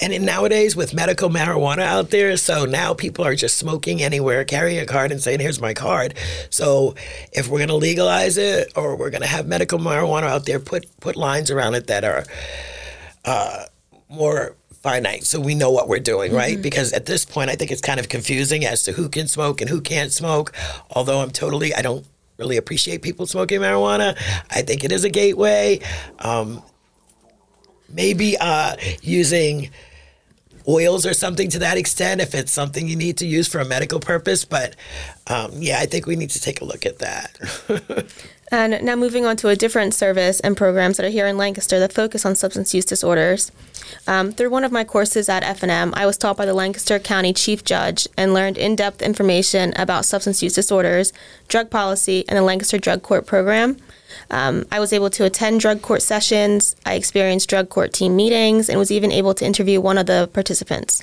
and 0.01 0.11
in 0.11 0.25
nowadays, 0.25 0.75
with 0.75 0.93
medical 0.93 1.29
marijuana 1.29 1.83
out 1.83 2.09
there, 2.09 2.35
so 2.37 2.65
now 2.65 2.93
people 2.93 3.25
are 3.25 3.35
just 3.35 3.57
smoking 3.57 4.01
anywhere, 4.01 4.43
carrying 4.43 4.79
a 4.79 4.85
card 4.85 5.11
and 5.11 5.21
saying, 5.21 5.39
"Here's 5.39 5.61
my 5.61 5.73
card." 5.73 6.15
So, 6.49 6.95
if 7.31 7.47
we're 7.47 7.59
going 7.59 7.69
to 7.69 7.75
legalize 7.75 8.37
it, 8.37 8.73
or 8.75 8.95
we're 8.95 9.09
going 9.09 9.21
to 9.21 9.27
have 9.27 9.47
medical 9.47 9.79
marijuana 9.79 10.23
out 10.23 10.45
there, 10.45 10.59
put 10.59 10.85
put 10.99 11.15
lines 11.15 11.49
around 11.49 11.75
it 11.75 11.87
that 11.87 12.03
are 12.03 12.25
uh, 13.23 13.65
more 14.09 14.55
finite, 14.85 15.23
so 15.23 15.39
we 15.39 15.55
know 15.55 15.71
what 15.71 15.87
we're 15.87 15.99
doing, 15.99 16.33
right? 16.33 16.61
Because 16.61 16.93
at 16.93 17.05
this 17.05 17.25
point, 17.25 17.49
I 17.49 17.55
think 17.55 17.71
it's 17.71 17.81
kind 17.81 17.99
of 17.99 18.09
confusing 18.09 18.65
as 18.65 18.83
to 18.83 18.91
who 18.91 19.09
can 19.09 19.27
smoke 19.27 19.61
and 19.61 19.69
who 19.69 19.81
can't 19.81 20.11
smoke. 20.11 20.53
Although 20.91 21.21
I'm 21.21 21.31
totally, 21.31 21.73
I 21.73 21.81
don't 21.81 22.05
really 22.37 22.57
appreciate 22.57 23.01
people 23.01 23.25
smoking 23.25 23.61
marijuana. 23.61 24.15
I 24.51 24.61
think 24.61 24.83
it 24.83 24.91
is 24.91 25.03
a 25.03 25.09
gateway. 25.09 25.79
Um, 26.19 26.61
maybe 27.89 28.37
uh, 28.37 28.75
using 29.01 29.69
oils 30.67 31.05
or 31.05 31.13
something 31.13 31.49
to 31.49 31.59
that 31.59 31.77
extent 31.77 32.21
if 32.21 32.33
it's 32.33 32.51
something 32.51 32.87
you 32.87 32.95
need 32.95 33.17
to 33.17 33.27
use 33.27 33.47
for 33.47 33.59
a 33.59 33.65
medical 33.65 33.99
purpose. 33.99 34.45
But 34.45 34.75
um, 35.27 35.51
yeah, 35.55 35.79
I 35.79 35.85
think 35.85 36.07
we 36.07 36.15
need 36.15 36.31
to 36.31 36.41
take 36.41 36.61
a 36.61 36.65
look 36.65 36.85
at 36.85 36.99
that. 36.99 38.05
And 38.51 38.83
now 38.85 38.95
moving 38.95 39.25
on 39.25 39.37
to 39.37 39.49
a 39.49 39.55
different 39.55 39.93
service 39.93 40.39
and 40.39 40.55
programs 40.55 40.97
that 40.97 41.05
are 41.05 41.09
here 41.09 41.25
in 41.25 41.37
Lancaster 41.37 41.79
that 41.79 41.91
focus 41.91 42.25
on 42.25 42.35
substance 42.35 42.73
use 42.73 42.85
disorders. 42.85 43.51
Um, 44.07 44.31
through 44.31 44.51
one 44.51 44.63
of 44.63 44.71
my 44.71 44.83
courses 44.83 45.29
at 45.29 45.43
F&M, 45.43 45.93
I 45.95 46.05
was 46.05 46.17
taught 46.17 46.37
by 46.37 46.45
the 46.45 46.53
Lancaster 46.53 46.99
County 46.99 47.33
Chief 47.33 47.63
Judge 47.63 48.07
and 48.15 48.33
learned 48.33 48.57
in-depth 48.57 49.01
information 49.01 49.73
about 49.75 50.05
substance 50.05 50.43
use 50.43 50.53
disorders, 50.53 51.11
drug 51.47 51.71
policy, 51.71 52.23
and 52.27 52.37
the 52.37 52.43
Lancaster 52.43 52.77
Drug 52.77 53.01
Court 53.01 53.25
program. 53.25 53.77
Um, 54.29 54.65
I 54.71 54.79
was 54.79 54.93
able 54.93 55.09
to 55.11 55.25
attend 55.25 55.59
drug 55.59 55.81
court 55.81 56.01
sessions. 56.01 56.75
I 56.85 56.95
experienced 56.95 57.49
drug 57.49 57.69
court 57.69 57.93
team 57.93 58.15
meetings 58.15 58.69
and 58.69 58.79
was 58.79 58.91
even 58.91 59.11
able 59.11 59.33
to 59.35 59.45
interview 59.45 59.81
one 59.81 59.97
of 59.97 60.05
the 60.05 60.29
participants. 60.33 61.01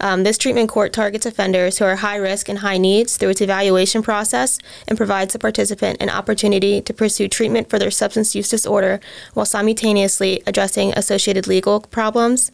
Um, 0.00 0.24
this 0.24 0.38
treatment 0.38 0.68
court 0.68 0.92
targets 0.92 1.26
offenders 1.26 1.78
who 1.78 1.84
are 1.84 1.96
high 1.96 2.16
risk 2.16 2.48
and 2.48 2.60
high 2.60 2.78
needs 2.78 3.16
through 3.16 3.30
its 3.30 3.40
evaluation 3.40 4.02
process 4.02 4.58
and 4.88 4.96
provides 4.96 5.32
the 5.32 5.38
participant 5.38 5.98
an 6.00 6.10
opportunity 6.10 6.80
to 6.80 6.94
pursue 6.94 7.28
treatment 7.28 7.68
for 7.70 7.78
their 7.78 7.90
substance 7.90 8.34
use 8.34 8.48
disorder 8.48 9.00
while 9.34 9.46
simultaneously 9.46 10.42
addressing 10.46 10.92
associated 10.94 11.46
legal 11.46 11.80
problems. 11.80 12.50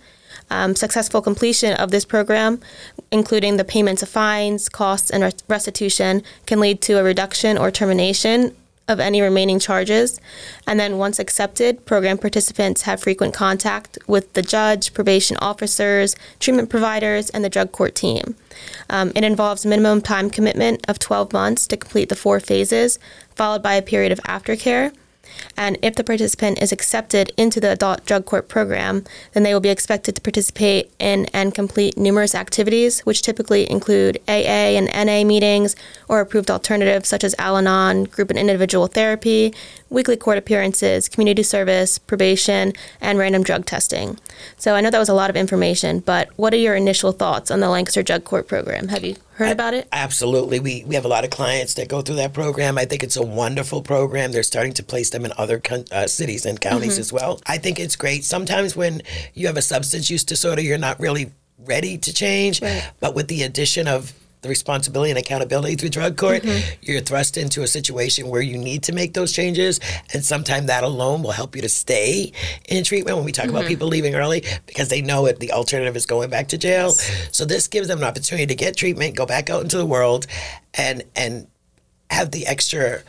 Um, 0.51 0.75
successful 0.75 1.21
completion 1.21 1.75
of 1.75 1.91
this 1.91 2.05
program, 2.05 2.61
including 3.11 3.57
the 3.57 3.65
payments 3.65 4.03
of 4.03 4.09
fines, 4.09 4.69
costs, 4.69 5.11
and 5.11 5.35
restitution, 5.49 6.23
can 6.47 6.61
lead 6.61 6.81
to 6.83 6.95
a 6.95 7.03
reduction 7.03 7.59
or 7.59 7.71
termination 7.71 8.55
of 8.89 8.99
any 8.99 9.21
remaining 9.21 9.61
charges. 9.61 10.21
And 10.67 10.81
then 10.81 10.99
once 10.99 11.19
accepted, 11.19 11.85
program 11.87 12.19
participants 12.19 12.83
have 12.83 13.03
frequent 13.03 13.35
contact 13.35 13.99
with 14.07 14.33
the 14.33 14.43
judge, 14.43 14.95
probation 14.95 15.37
officers, 15.37 16.17
treatment 16.41 16.71
providers, 16.71 17.31
and 17.31 17.45
the 17.45 17.51
drug 17.51 17.71
court 17.71 17.95
team. 17.95 18.35
Um, 18.91 19.13
it 19.15 19.23
involves 19.23 19.67
minimum 19.67 20.01
time 20.01 20.31
commitment 20.31 20.85
of 20.89 20.99
12 20.99 21.33
months 21.33 21.67
to 21.69 21.77
complete 21.77 22.09
the 22.09 22.17
four 22.17 22.41
phases, 22.41 22.99
followed 23.35 23.63
by 23.63 23.75
a 23.75 23.83
period 23.83 24.11
of 24.11 24.19
aftercare. 24.21 24.93
And 25.57 25.79
if 25.83 25.95
the 25.95 26.05
participant 26.05 26.61
is 26.63 26.73
accepted 26.73 27.33
into 27.37 27.61
the 27.61 27.73
adult 27.73 28.05
drug 28.07 28.25
court 28.25 28.49
program, 28.49 29.05
then 29.33 29.43
they 29.43 29.53
will 29.53 29.61
be 29.61 29.69
expected 29.69 30.15
to 30.15 30.21
participate 30.21 30.91
in 30.99 31.27
and 31.33 31.55
complete 31.55 31.97
numerous 31.97 32.35
activities, 32.35 33.01
which 33.01 33.23
typically 33.23 33.71
include 33.71 34.19
AA 34.29 34.77
and 34.79 34.91
NA 34.95 35.25
meetings 35.25 35.77
or 36.09 36.21
approved 36.21 36.51
alternatives 36.51 37.09
such 37.09 37.25
as 37.25 37.35
Al 37.39 37.57
Anon, 37.57 38.05
group 38.05 38.31
and 38.31 38.39
individual 38.39 38.87
therapy, 38.87 39.55
weekly 39.91 40.17
court 40.17 40.39
appearances, 40.39 41.09
community 41.09 41.43
service, 41.43 41.99
probation, 41.99 42.73
and 43.01 43.19
random 43.19 43.43
drug 43.43 43.67
testing. 43.67 44.19
So 44.57 44.75
I 44.75 44.81
know 44.81 44.91
that 44.91 44.99
was 44.99 45.09
a 45.09 45.15
lot 45.15 45.31
of 45.31 45.37
information, 45.37 46.01
but 46.01 46.29
what 46.37 46.53
are 46.55 46.59
your 46.59 46.77
initial 46.77 47.13
thoughts 47.13 47.51
on 47.51 47.61
the 47.61 47.69
Lancaster 47.69 48.03
Drug 48.03 48.25
Court 48.25 48.49
program? 48.49 48.89
Have 48.89 49.05
you 49.05 49.17
heard 49.39 49.53
about 49.53 49.73
it? 49.75 49.89
Absolutely. 49.93 50.61
We, 50.61 50.85
we 50.85 50.95
have 50.97 51.05
a 51.05 51.09
lot 51.09 51.25
of 51.25 51.31
clients 51.31 51.75
that 51.75 51.89
go 51.89 52.03
through 52.03 52.17
that 52.17 52.35
program. 52.35 52.77
I 52.77 52.85
think 52.85 53.03
it's 53.03 53.17
a 53.17 53.23
wonderful 53.23 53.83
program. 53.83 54.33
They're 54.33 54.43
starting 54.43 54.73
to 54.75 54.83
place 54.83 55.11
them 55.11 55.25
in 55.25 55.33
other 55.39 55.63
uh, 55.93 56.07
cities 56.09 56.45
and 56.45 56.61
counties 56.61 56.95
mm-hmm. 56.95 57.01
as 57.01 57.13
well. 57.13 57.41
I 57.47 57.59
think 57.59 57.79
it's 57.79 57.97
great. 57.97 58.25
Sometimes 58.25 58.75
when 58.75 59.03
you 59.35 59.47
have 59.47 59.57
a 59.57 59.63
substance 59.63 60.11
use 60.11 60.25
disorder, 60.25 60.61
you're 60.61 60.77
not 60.77 60.99
really 60.99 61.33
ready 61.59 61.99
to 61.99 62.13
change, 62.13 62.61
right. 62.61 62.91
but 63.01 63.15
with 63.15 63.29
the 63.29 63.43
addition 63.45 63.89
of 63.89 64.13
the 64.43 64.49
responsibility 64.49 65.11
and 65.11 65.19
accountability 65.19 65.75
through 65.75 65.89
drug 65.89 66.17
court, 66.17 66.43
mm-hmm. 66.43 66.79
you're 66.83 67.01
thrust 67.01 67.37
into 67.37 67.63
a 67.63 67.67
situation 67.67 68.29
where 68.29 68.41
you 68.41 68.57
need 68.57 68.83
to 68.85 68.93
make 68.93 69.15
those 69.15 69.33
changes. 69.33 69.81
And 70.13 70.25
sometimes 70.25 70.67
that 70.67 70.85
alone 70.85 71.23
will 71.23 71.33
help 71.33 71.57
you 71.57 71.63
to 71.63 71.69
stay 71.69 72.33
in 72.69 72.85
treatment 72.85 73.17
when 73.17 73.27
we 73.27 73.33
talk 73.33 73.47
mm-hmm. 73.47 73.57
about 73.57 73.69
people 73.69 73.89
leaving 73.89 74.15
early 74.15 74.45
because 74.67 74.89
they 74.89 75.03
know 75.03 75.27
it, 75.27 75.41
the 75.41 75.53
alternative 75.53 75.97
is 75.97 76.07
going 76.07 76.31
back 76.31 76.49
to 76.49 76.59
jail. 76.59 76.87
Yes. 76.87 77.29
So 77.33 77.45
this 77.45 77.67
gives 77.69 77.89
them 77.89 77.99
an 77.99 78.05
opportunity 78.05 78.47
to 78.47 78.55
get 78.55 78.77
treatment, 78.77 79.17
go 79.17 79.27
back 79.27 79.51
out 79.51 79.63
into 79.63 79.79
the 79.79 79.87
world 79.87 80.27
and 80.75 81.03
and 81.17 81.49
have 82.11 82.31
the 82.31 82.47
extra 82.47 83.03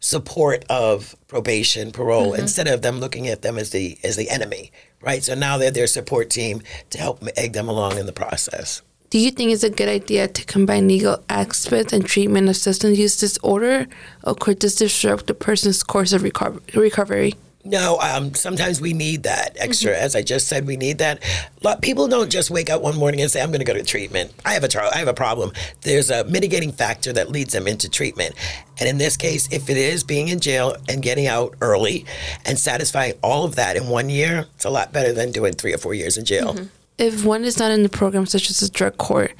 support 0.00 0.64
of 0.70 1.16
probation, 1.26 1.90
parole, 1.90 2.32
mm-hmm. 2.32 2.42
instead 2.42 2.68
of 2.68 2.82
them 2.82 3.00
looking 3.00 3.28
at 3.28 3.42
them 3.42 3.58
as 3.58 3.70
the 3.70 3.98
as 4.04 4.16
the 4.16 4.30
enemy, 4.30 4.70
right? 5.00 5.22
So 5.22 5.34
now 5.34 5.58
they're 5.58 5.70
their 5.70 5.86
support 5.86 6.30
team 6.30 6.62
to 6.90 6.98
help 6.98 7.24
egg 7.36 7.52
them 7.52 7.68
along 7.68 7.98
in 7.98 8.06
the 8.06 8.12
process. 8.12 8.82
Do 9.10 9.18
you 9.18 9.30
think 9.30 9.52
it's 9.52 9.62
a 9.62 9.70
good 9.70 9.88
idea 9.88 10.28
to 10.28 10.44
combine 10.44 10.86
legal 10.86 11.24
aspects 11.30 11.94
and 11.94 12.04
treatment 12.04 12.50
of 12.50 12.56
substance 12.56 12.98
use 12.98 13.16
disorder, 13.16 13.86
or 14.22 14.34
could 14.34 14.60
this 14.60 14.74
disrupt 14.74 15.28
the 15.28 15.34
person's 15.34 15.82
course 15.82 16.12
of 16.12 16.20
reco- 16.20 16.60
recovery? 16.74 17.32
No, 17.64 17.98
um, 18.00 18.34
sometimes 18.34 18.82
we 18.82 18.92
need 18.92 19.22
that 19.22 19.56
extra. 19.58 19.92
Mm-hmm. 19.92 20.04
As 20.04 20.14
I 20.14 20.20
just 20.20 20.46
said, 20.46 20.66
we 20.66 20.76
need 20.76 20.98
that. 20.98 21.22
Lot, 21.62 21.80
people 21.80 22.06
don't 22.06 22.30
just 22.30 22.50
wake 22.50 22.68
up 22.68 22.82
one 22.82 22.96
morning 22.96 23.22
and 23.22 23.30
say, 23.30 23.42
"I'm 23.42 23.48
going 23.48 23.60
to 23.60 23.64
go 23.64 23.72
to 23.72 23.82
treatment." 23.82 24.32
I 24.44 24.52
have 24.52 24.62
a 24.62 24.68
tr- 24.68 24.80
I 24.80 24.98
have 24.98 25.08
a 25.08 25.14
problem. 25.14 25.52
There's 25.80 26.10
a 26.10 26.24
mitigating 26.24 26.72
factor 26.72 27.12
that 27.14 27.30
leads 27.30 27.54
them 27.54 27.66
into 27.66 27.88
treatment, 27.88 28.34
and 28.78 28.88
in 28.88 28.98
this 28.98 29.16
case, 29.16 29.48
if 29.50 29.70
it 29.70 29.78
is 29.78 30.04
being 30.04 30.28
in 30.28 30.38
jail 30.38 30.76
and 30.88 31.02
getting 31.02 31.26
out 31.26 31.56
early 31.62 32.04
and 32.44 32.58
satisfying 32.58 33.14
all 33.22 33.44
of 33.44 33.56
that 33.56 33.76
in 33.76 33.88
one 33.88 34.10
year, 34.10 34.46
it's 34.54 34.66
a 34.66 34.70
lot 34.70 34.92
better 34.92 35.14
than 35.14 35.32
doing 35.32 35.54
three 35.54 35.72
or 35.74 35.78
four 35.78 35.94
years 35.94 36.18
in 36.18 36.26
jail. 36.26 36.52
Mm-hmm 36.52 36.66
if 36.98 37.24
one 37.24 37.44
is 37.44 37.58
not 37.58 37.70
in 37.70 37.82
the 37.82 37.88
program 37.88 38.26
such 38.26 38.50
as 38.50 38.60
a 38.62 38.70
drug 38.70 38.98
court, 38.98 39.32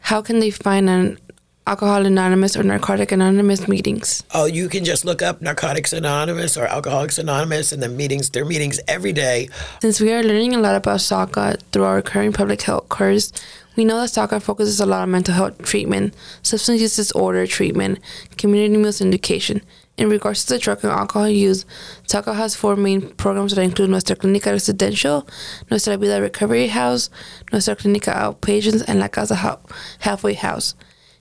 how 0.00 0.20
can 0.20 0.40
they 0.40 0.50
find 0.50 0.90
an 0.90 1.18
Alcohol 1.66 2.04
Anonymous 2.04 2.58
or 2.58 2.62
Narcotic 2.62 3.10
Anonymous 3.10 3.66
meetings? 3.66 4.22
Oh, 4.34 4.44
you 4.44 4.68
can 4.68 4.84
just 4.84 5.06
look 5.06 5.22
up 5.22 5.40
Narcotics 5.40 5.94
Anonymous 5.94 6.58
or 6.58 6.66
Alcoholics 6.66 7.16
Anonymous 7.16 7.72
and 7.72 7.82
the 7.82 7.88
meetings, 7.88 8.28
their 8.28 8.44
meetings 8.44 8.80
every 8.86 9.14
day. 9.14 9.48
Since 9.80 9.98
we 10.00 10.12
are 10.12 10.22
learning 10.22 10.54
a 10.54 10.58
lot 10.58 10.74
about 10.74 11.00
SACA 11.00 11.58
through 11.72 11.84
our 11.84 12.02
current 12.02 12.36
public 12.36 12.60
health 12.60 12.90
course, 12.90 13.32
we 13.76 13.86
know 13.86 13.98
that 13.98 14.10
SACA 14.10 14.42
focuses 14.42 14.78
a 14.78 14.84
lot 14.84 15.02
on 15.02 15.10
mental 15.10 15.34
health 15.34 15.56
treatment, 15.62 16.14
substance 16.42 16.82
use 16.82 16.96
disorder 16.96 17.46
treatment, 17.46 17.98
community 18.36 18.76
meals 18.76 19.00
education, 19.00 19.62
in 19.96 20.08
regards 20.08 20.44
to 20.44 20.54
the 20.54 20.58
drug 20.58 20.82
and 20.82 20.92
alcohol 20.92 21.28
use, 21.28 21.64
SACA 22.06 22.34
has 22.34 22.56
four 22.56 22.76
main 22.76 23.10
programs 23.14 23.54
that 23.54 23.62
include 23.62 23.90
Nuestra 23.90 24.16
Clínica 24.16 24.52
Residential, 24.52 25.26
Nuestra 25.70 25.96
Vida 25.96 26.20
Recovery 26.20 26.68
House, 26.68 27.10
Nuestra 27.52 27.76
Clínica 27.76 28.14
Outpatients, 28.14 28.82
and 28.88 28.98
La 28.98 29.08
Casa 29.08 29.60
Halfway 30.00 30.34
House. 30.34 30.74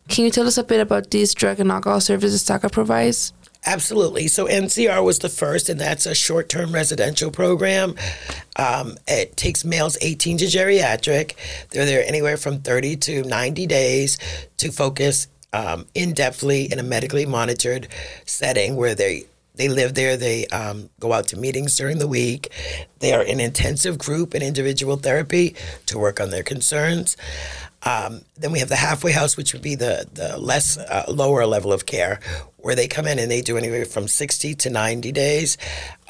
Can 0.09 0.25
you 0.25 0.31
tell 0.31 0.47
us 0.47 0.57
a 0.57 0.63
bit 0.63 0.81
about 0.81 1.11
these 1.11 1.33
drug 1.33 1.59
and 1.59 1.71
alcohol 1.71 2.01
services 2.01 2.43
SACA 2.43 2.71
provides? 2.71 3.33
Absolutely. 3.65 4.27
So 4.27 4.45
NCR 4.45 5.03
was 5.05 5.19
the 5.19 5.29
first, 5.29 5.69
and 5.69 5.79
that's 5.79 6.05
a 6.05 6.13
short-term 6.13 6.73
residential 6.73 7.31
program. 7.31 7.95
Um, 8.57 8.97
it 9.07 9.37
takes 9.37 9.63
males 9.63 9.97
18 10.01 10.39
to 10.39 10.45
geriatric. 10.45 11.35
They're 11.69 11.85
there 11.85 12.05
anywhere 12.05 12.35
from 12.35 12.59
30 12.59 12.97
to 12.97 13.23
90 13.23 13.65
days 13.67 14.17
to 14.57 14.69
focus 14.69 15.27
um, 15.53 15.85
in 15.93 16.13
depthly 16.13 16.71
in 16.71 16.79
a 16.79 16.83
medically 16.83 17.25
monitored 17.25 17.87
setting 18.25 18.75
where 18.75 18.95
they 18.95 19.25
they 19.55 19.69
live 19.69 19.93
there. 19.93 20.17
They 20.17 20.47
um, 20.47 20.89
go 20.99 21.13
out 21.13 21.27
to 21.27 21.37
meetings 21.37 21.77
during 21.77 21.99
the 21.99 22.07
week. 22.07 22.51
They 22.99 23.13
are 23.13 23.21
in 23.21 23.39
intensive 23.39 23.97
group 23.97 24.33
and 24.33 24.41
individual 24.41 24.97
therapy 24.97 25.55
to 25.85 25.99
work 25.99 26.19
on 26.19 26.31
their 26.31 26.43
concerns. 26.43 27.15
Um, 27.85 28.21
then 28.37 28.51
we 28.51 28.59
have 28.59 28.69
the 28.69 28.77
halfway 28.77 29.11
house, 29.11 29.35
which 29.35 29.53
would 29.53 29.61
be 29.61 29.75
the 29.75 30.07
the 30.11 30.37
less 30.37 30.77
uh, 30.77 31.05
lower 31.07 31.45
level 31.45 31.73
of 31.73 31.85
care, 31.85 32.19
where 32.57 32.75
they 32.75 32.87
come 32.87 33.05
in 33.05 33.19
and 33.19 33.29
they 33.29 33.41
do 33.41 33.57
anywhere 33.57 33.85
from 33.85 34.07
sixty 34.07 34.55
to 34.55 34.69
ninety 34.69 35.11
days, 35.11 35.57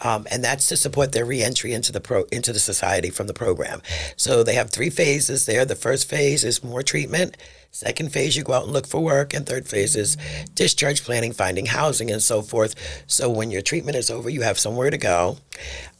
um, 0.03 0.27
and 0.29 0.43
that's 0.43 0.67
to 0.67 0.77
support 0.77 1.11
their 1.11 1.25
reentry 1.25 1.73
into 1.73 1.91
the 1.91 1.99
pro 1.99 2.25
into 2.31 2.53
the 2.53 2.59
society 2.59 3.09
from 3.09 3.27
the 3.27 3.33
program. 3.33 3.81
So 4.15 4.43
they 4.43 4.53
have 4.53 4.69
three 4.69 4.91
phases 4.91 5.47
there. 5.47 5.65
The 5.65 5.75
first 5.75 6.07
phase 6.07 6.43
is 6.43 6.63
more 6.63 6.83
treatment. 6.83 7.37
Second 7.75 8.13
phase, 8.13 8.37
you 8.37 8.43
go 8.43 8.53
out 8.53 8.65
and 8.65 8.71
look 8.71 8.85
for 8.85 9.01
work. 9.01 9.33
And 9.33 9.47
third 9.47 9.67
phase 9.67 9.95
is 9.95 10.15
discharge 10.53 11.03
planning, 11.03 11.33
finding 11.33 11.65
housing, 11.65 12.11
and 12.11 12.21
so 12.21 12.43
forth. 12.43 12.75
So 13.07 13.31
when 13.31 13.49
your 13.49 13.63
treatment 13.63 13.97
is 13.97 14.11
over, 14.11 14.29
you 14.29 14.43
have 14.43 14.59
somewhere 14.59 14.91
to 14.91 14.97
go. 14.97 15.37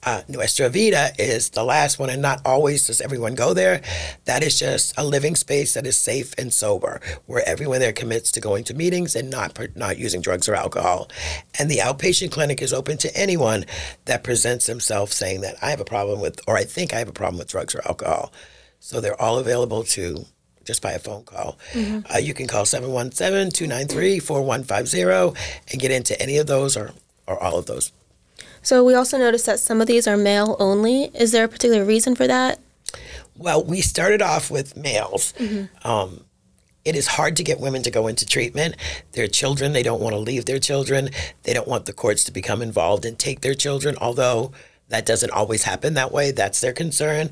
Uh, 0.03 0.21
Nuestra 0.27 0.69
Vida 0.69 1.13
is 1.17 1.49
the 1.49 1.63
last 1.63 1.97
one, 1.97 2.12
and 2.12 2.21
not 2.21 2.41
always 2.45 2.86
does 2.86 3.01
everyone 3.01 3.33
go 3.33 3.55
there. 3.55 3.81
That 4.25 4.43
is 4.43 4.59
just 4.59 4.93
a 4.99 5.03
living 5.03 5.36
space 5.36 5.73
that 5.73 5.88
is 5.88 5.97
safe 5.97 6.36
and 6.38 6.53
sober, 6.53 7.01
where 7.25 7.41
everyone 7.47 7.79
there 7.79 7.91
commits 7.91 8.31
to 8.33 8.41
going 8.41 8.65
to 8.65 8.75
meetings 8.75 9.15
and 9.15 9.31
not 9.31 9.57
not 9.75 9.97
using 9.97 10.21
drugs 10.21 10.47
or 10.47 10.53
alcohol. 10.53 11.09
And 11.57 11.71
the 11.71 11.77
outpatient 11.77 12.29
clinic 12.29 12.62
is 12.62 12.71
open 12.71 12.97
to 12.97 13.17
anyone 13.17 13.65
that 14.05 14.23
presents 14.23 14.67
themselves 14.67 15.15
saying 15.15 15.41
that 15.41 15.55
I 15.59 15.71
have 15.71 15.81
a 15.81 15.86
problem 15.86 16.21
with, 16.21 16.39
or 16.47 16.55
I 16.55 16.65
think 16.65 16.93
I 16.93 16.99
have 16.99 17.09
a 17.09 17.13
problem 17.13 17.39
with 17.39 17.47
drugs 17.47 17.73
or 17.73 17.81
alcohol. 17.88 18.31
So 18.79 19.01
they're 19.01 19.19
all 19.19 19.39
available 19.39 19.83
to 19.86 20.25
just 20.65 20.82
by 20.82 20.91
a 20.91 20.99
phone 20.99 21.23
call. 21.23 21.58
Mm-hmm. 21.73 22.12
Uh, 22.13 22.17
you 22.17 22.34
can 22.34 22.47
call 22.47 22.65
717 22.65 23.52
293 23.52 24.19
4150 24.19 25.39
and 25.71 25.82
get 25.82 25.91
into 25.91 26.19
any 26.21 26.38
of 26.38 26.47
those 26.47 26.78
or, 26.78 26.91
or 27.28 27.41
all 27.41 27.58
of 27.58 27.65
those. 27.65 27.91
So 28.62 28.84
we 28.84 28.95
also 28.95 29.17
noticed 29.17 29.45
that 29.45 29.60
some 29.60 29.82
of 29.82 29.88
these 29.88 30.08
are 30.08 30.15
male 30.15 30.56
only. 30.60 31.12
Is 31.13 31.32
there 31.32 31.43
a 31.43 31.49
particular 31.49 31.84
reason 31.84 32.15
for 32.15 32.28
that? 32.28 32.60
Well, 33.36 33.63
we 33.63 33.82
started 33.82 34.21
off 34.21 34.49
with 34.49 34.78
males. 34.78 35.34
Mm-hmm. 35.34 35.88
Um, 35.88 36.23
it 36.86 36.95
is 36.95 37.08
hard 37.08 37.38
to 37.38 37.43
get 37.43 37.60
women 37.60 37.82
to 37.84 37.91
go 37.91 38.08
into 38.08 38.26
treatment. 38.26 38.76
Their 39.13 39.28
children, 39.28 39.73
they 39.73 39.84
don't 39.84 40.02
want 40.02 40.13
to 40.13 40.19
leave 40.19 40.45
their 40.45 40.60
children. 40.60 41.10
They 41.43 41.54
don't 41.54 41.67
want 41.67 41.86
the 41.86 41.93
courts 41.93 42.23
to 42.26 42.32
become 42.32 42.62
involved 42.62 43.06
and 43.06 43.17
take 43.17 43.41
their 43.41 43.54
children, 43.54 43.95
although 44.02 44.52
that 44.93 45.08
doesn't 45.08 45.32
always 45.32 45.63
happen 45.63 45.95
that 45.95 46.12
way. 46.12 46.29
That's 46.29 46.62
their 46.62 46.71
concern. 46.71 47.32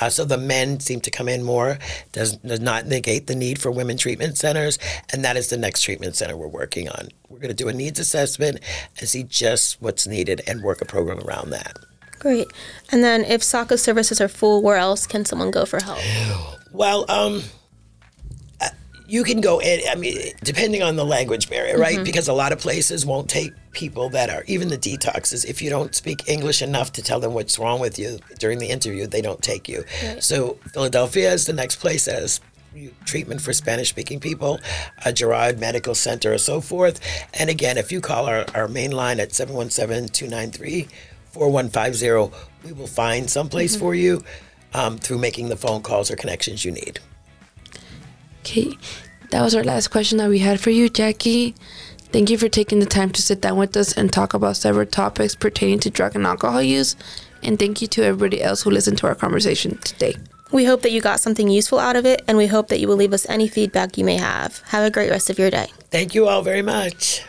Uh, 0.00 0.08
so 0.08 0.24
the 0.24 0.38
men 0.38 0.80
seem 0.80 0.98
to 1.02 1.10
come 1.10 1.28
in 1.28 1.42
more. 1.42 1.78
Does, 2.12 2.38
does 2.38 2.60
not 2.60 2.86
negate 2.86 3.26
the 3.26 3.34
need 3.34 3.60
for 3.60 3.70
women 3.70 3.98
treatment 3.98 4.38
centers, 4.38 4.78
and 5.12 5.22
that 5.22 5.36
is 5.36 5.48
the 5.48 5.58
next 5.58 5.82
treatment 5.82 6.16
center 6.16 6.38
we're 6.38 6.48
working 6.48 6.88
on. 6.88 7.08
We're 7.28 7.38
going 7.38 7.50
to 7.50 7.54
do 7.54 7.68
a 7.68 7.72
needs 7.74 8.00
assessment 8.00 8.60
and 8.98 9.06
see 9.06 9.24
just 9.24 9.82
what's 9.82 10.06
needed 10.06 10.40
and 10.46 10.62
work 10.62 10.80
a 10.80 10.86
program 10.86 11.20
around 11.20 11.50
that. 11.50 11.76
Great. 12.18 12.50
And 12.90 13.04
then 13.04 13.26
if 13.26 13.42
SACA 13.42 13.78
services 13.78 14.18
are 14.18 14.28
full, 14.28 14.62
where 14.62 14.78
else 14.78 15.06
can 15.06 15.26
someone 15.26 15.50
go 15.50 15.66
for 15.66 15.82
help? 15.82 15.98
Well, 16.72 17.04
um, 17.10 17.42
you 19.06 19.24
can 19.24 19.40
go 19.40 19.60
in, 19.60 19.80
I 19.88 19.94
mean, 19.94 20.16
depending 20.42 20.82
on 20.82 20.96
the 20.96 21.04
language 21.04 21.48
barrier, 21.48 21.78
right? 21.78 21.96
Mm-hmm. 21.96 22.04
Because 22.04 22.28
a 22.28 22.32
lot 22.32 22.52
of 22.52 22.58
places 22.58 23.04
won't 23.04 23.28
take 23.28 23.52
people 23.72 24.08
that 24.10 24.30
are, 24.30 24.44
even 24.46 24.68
the 24.68 24.78
detoxes, 24.78 25.44
if 25.44 25.62
you 25.62 25.70
don't 25.70 25.94
speak 25.94 26.28
English 26.28 26.62
enough 26.62 26.92
to 26.92 27.02
tell 27.02 27.20
them 27.20 27.34
what's 27.34 27.58
wrong 27.58 27.80
with 27.80 27.98
you 27.98 28.18
during 28.38 28.58
the 28.58 28.68
interview, 28.68 29.06
they 29.06 29.22
don't 29.22 29.42
take 29.42 29.68
you. 29.68 29.84
Right. 30.04 30.22
So 30.22 30.58
Philadelphia 30.72 31.32
is 31.32 31.46
the 31.46 31.52
next 31.52 31.76
place 31.76 32.04
that 32.06 32.16
has 32.16 32.40
treatment 33.04 33.40
for 33.40 33.52
Spanish 33.52 33.90
speaking 33.90 34.20
people, 34.20 34.58
a 35.04 35.12
Girard 35.12 35.60
Medical 35.60 35.94
Center, 35.94 36.32
or 36.32 36.38
so 36.38 36.60
forth. 36.60 37.00
And 37.34 37.50
again, 37.50 37.76
if 37.78 37.92
you 37.92 38.00
call 38.00 38.26
our, 38.26 38.46
our 38.54 38.68
main 38.68 38.92
line 38.92 39.20
at 39.20 39.32
717 39.32 40.08
293 40.08 40.88
4150, 41.32 42.36
we 42.64 42.72
will 42.72 42.86
find 42.86 43.28
someplace 43.28 43.72
mm-hmm. 43.72 43.80
for 43.80 43.94
you 43.94 44.22
um, 44.74 44.98
through 44.98 45.18
making 45.18 45.48
the 45.48 45.56
phone 45.56 45.82
calls 45.82 46.10
or 46.10 46.16
connections 46.16 46.64
you 46.64 46.72
need. 46.72 47.00
Okay, 48.52 48.76
that 49.30 49.40
was 49.40 49.54
our 49.54 49.64
last 49.64 49.88
question 49.88 50.18
that 50.18 50.28
we 50.28 50.40
had 50.40 50.60
for 50.60 50.68
you, 50.68 50.90
Jackie. 50.90 51.54
Thank 52.12 52.28
you 52.28 52.36
for 52.36 52.50
taking 52.50 52.80
the 52.80 52.86
time 52.86 53.08
to 53.08 53.22
sit 53.22 53.40
down 53.40 53.56
with 53.56 53.74
us 53.78 53.94
and 53.94 54.12
talk 54.12 54.34
about 54.34 54.58
several 54.58 54.84
topics 54.84 55.34
pertaining 55.34 55.78
to 55.78 55.88
drug 55.88 56.14
and 56.14 56.26
alcohol 56.26 56.60
use. 56.62 56.94
And 57.42 57.58
thank 57.58 57.80
you 57.80 57.88
to 57.88 58.04
everybody 58.04 58.42
else 58.42 58.60
who 58.60 58.70
listened 58.70 58.98
to 58.98 59.06
our 59.06 59.14
conversation 59.14 59.78
today. 59.78 60.16
We 60.52 60.66
hope 60.66 60.82
that 60.82 60.92
you 60.92 61.00
got 61.00 61.18
something 61.18 61.48
useful 61.48 61.78
out 61.78 61.96
of 61.96 62.04
it, 62.04 62.20
and 62.28 62.36
we 62.36 62.46
hope 62.46 62.68
that 62.68 62.78
you 62.78 62.88
will 62.88 62.96
leave 62.96 63.14
us 63.14 63.24
any 63.26 63.48
feedback 63.48 63.96
you 63.96 64.04
may 64.04 64.18
have. 64.18 64.58
Have 64.66 64.84
a 64.84 64.90
great 64.90 65.08
rest 65.08 65.30
of 65.30 65.38
your 65.38 65.50
day. 65.50 65.68
Thank 65.90 66.14
you 66.14 66.28
all 66.28 66.42
very 66.42 66.60
much. 66.60 67.22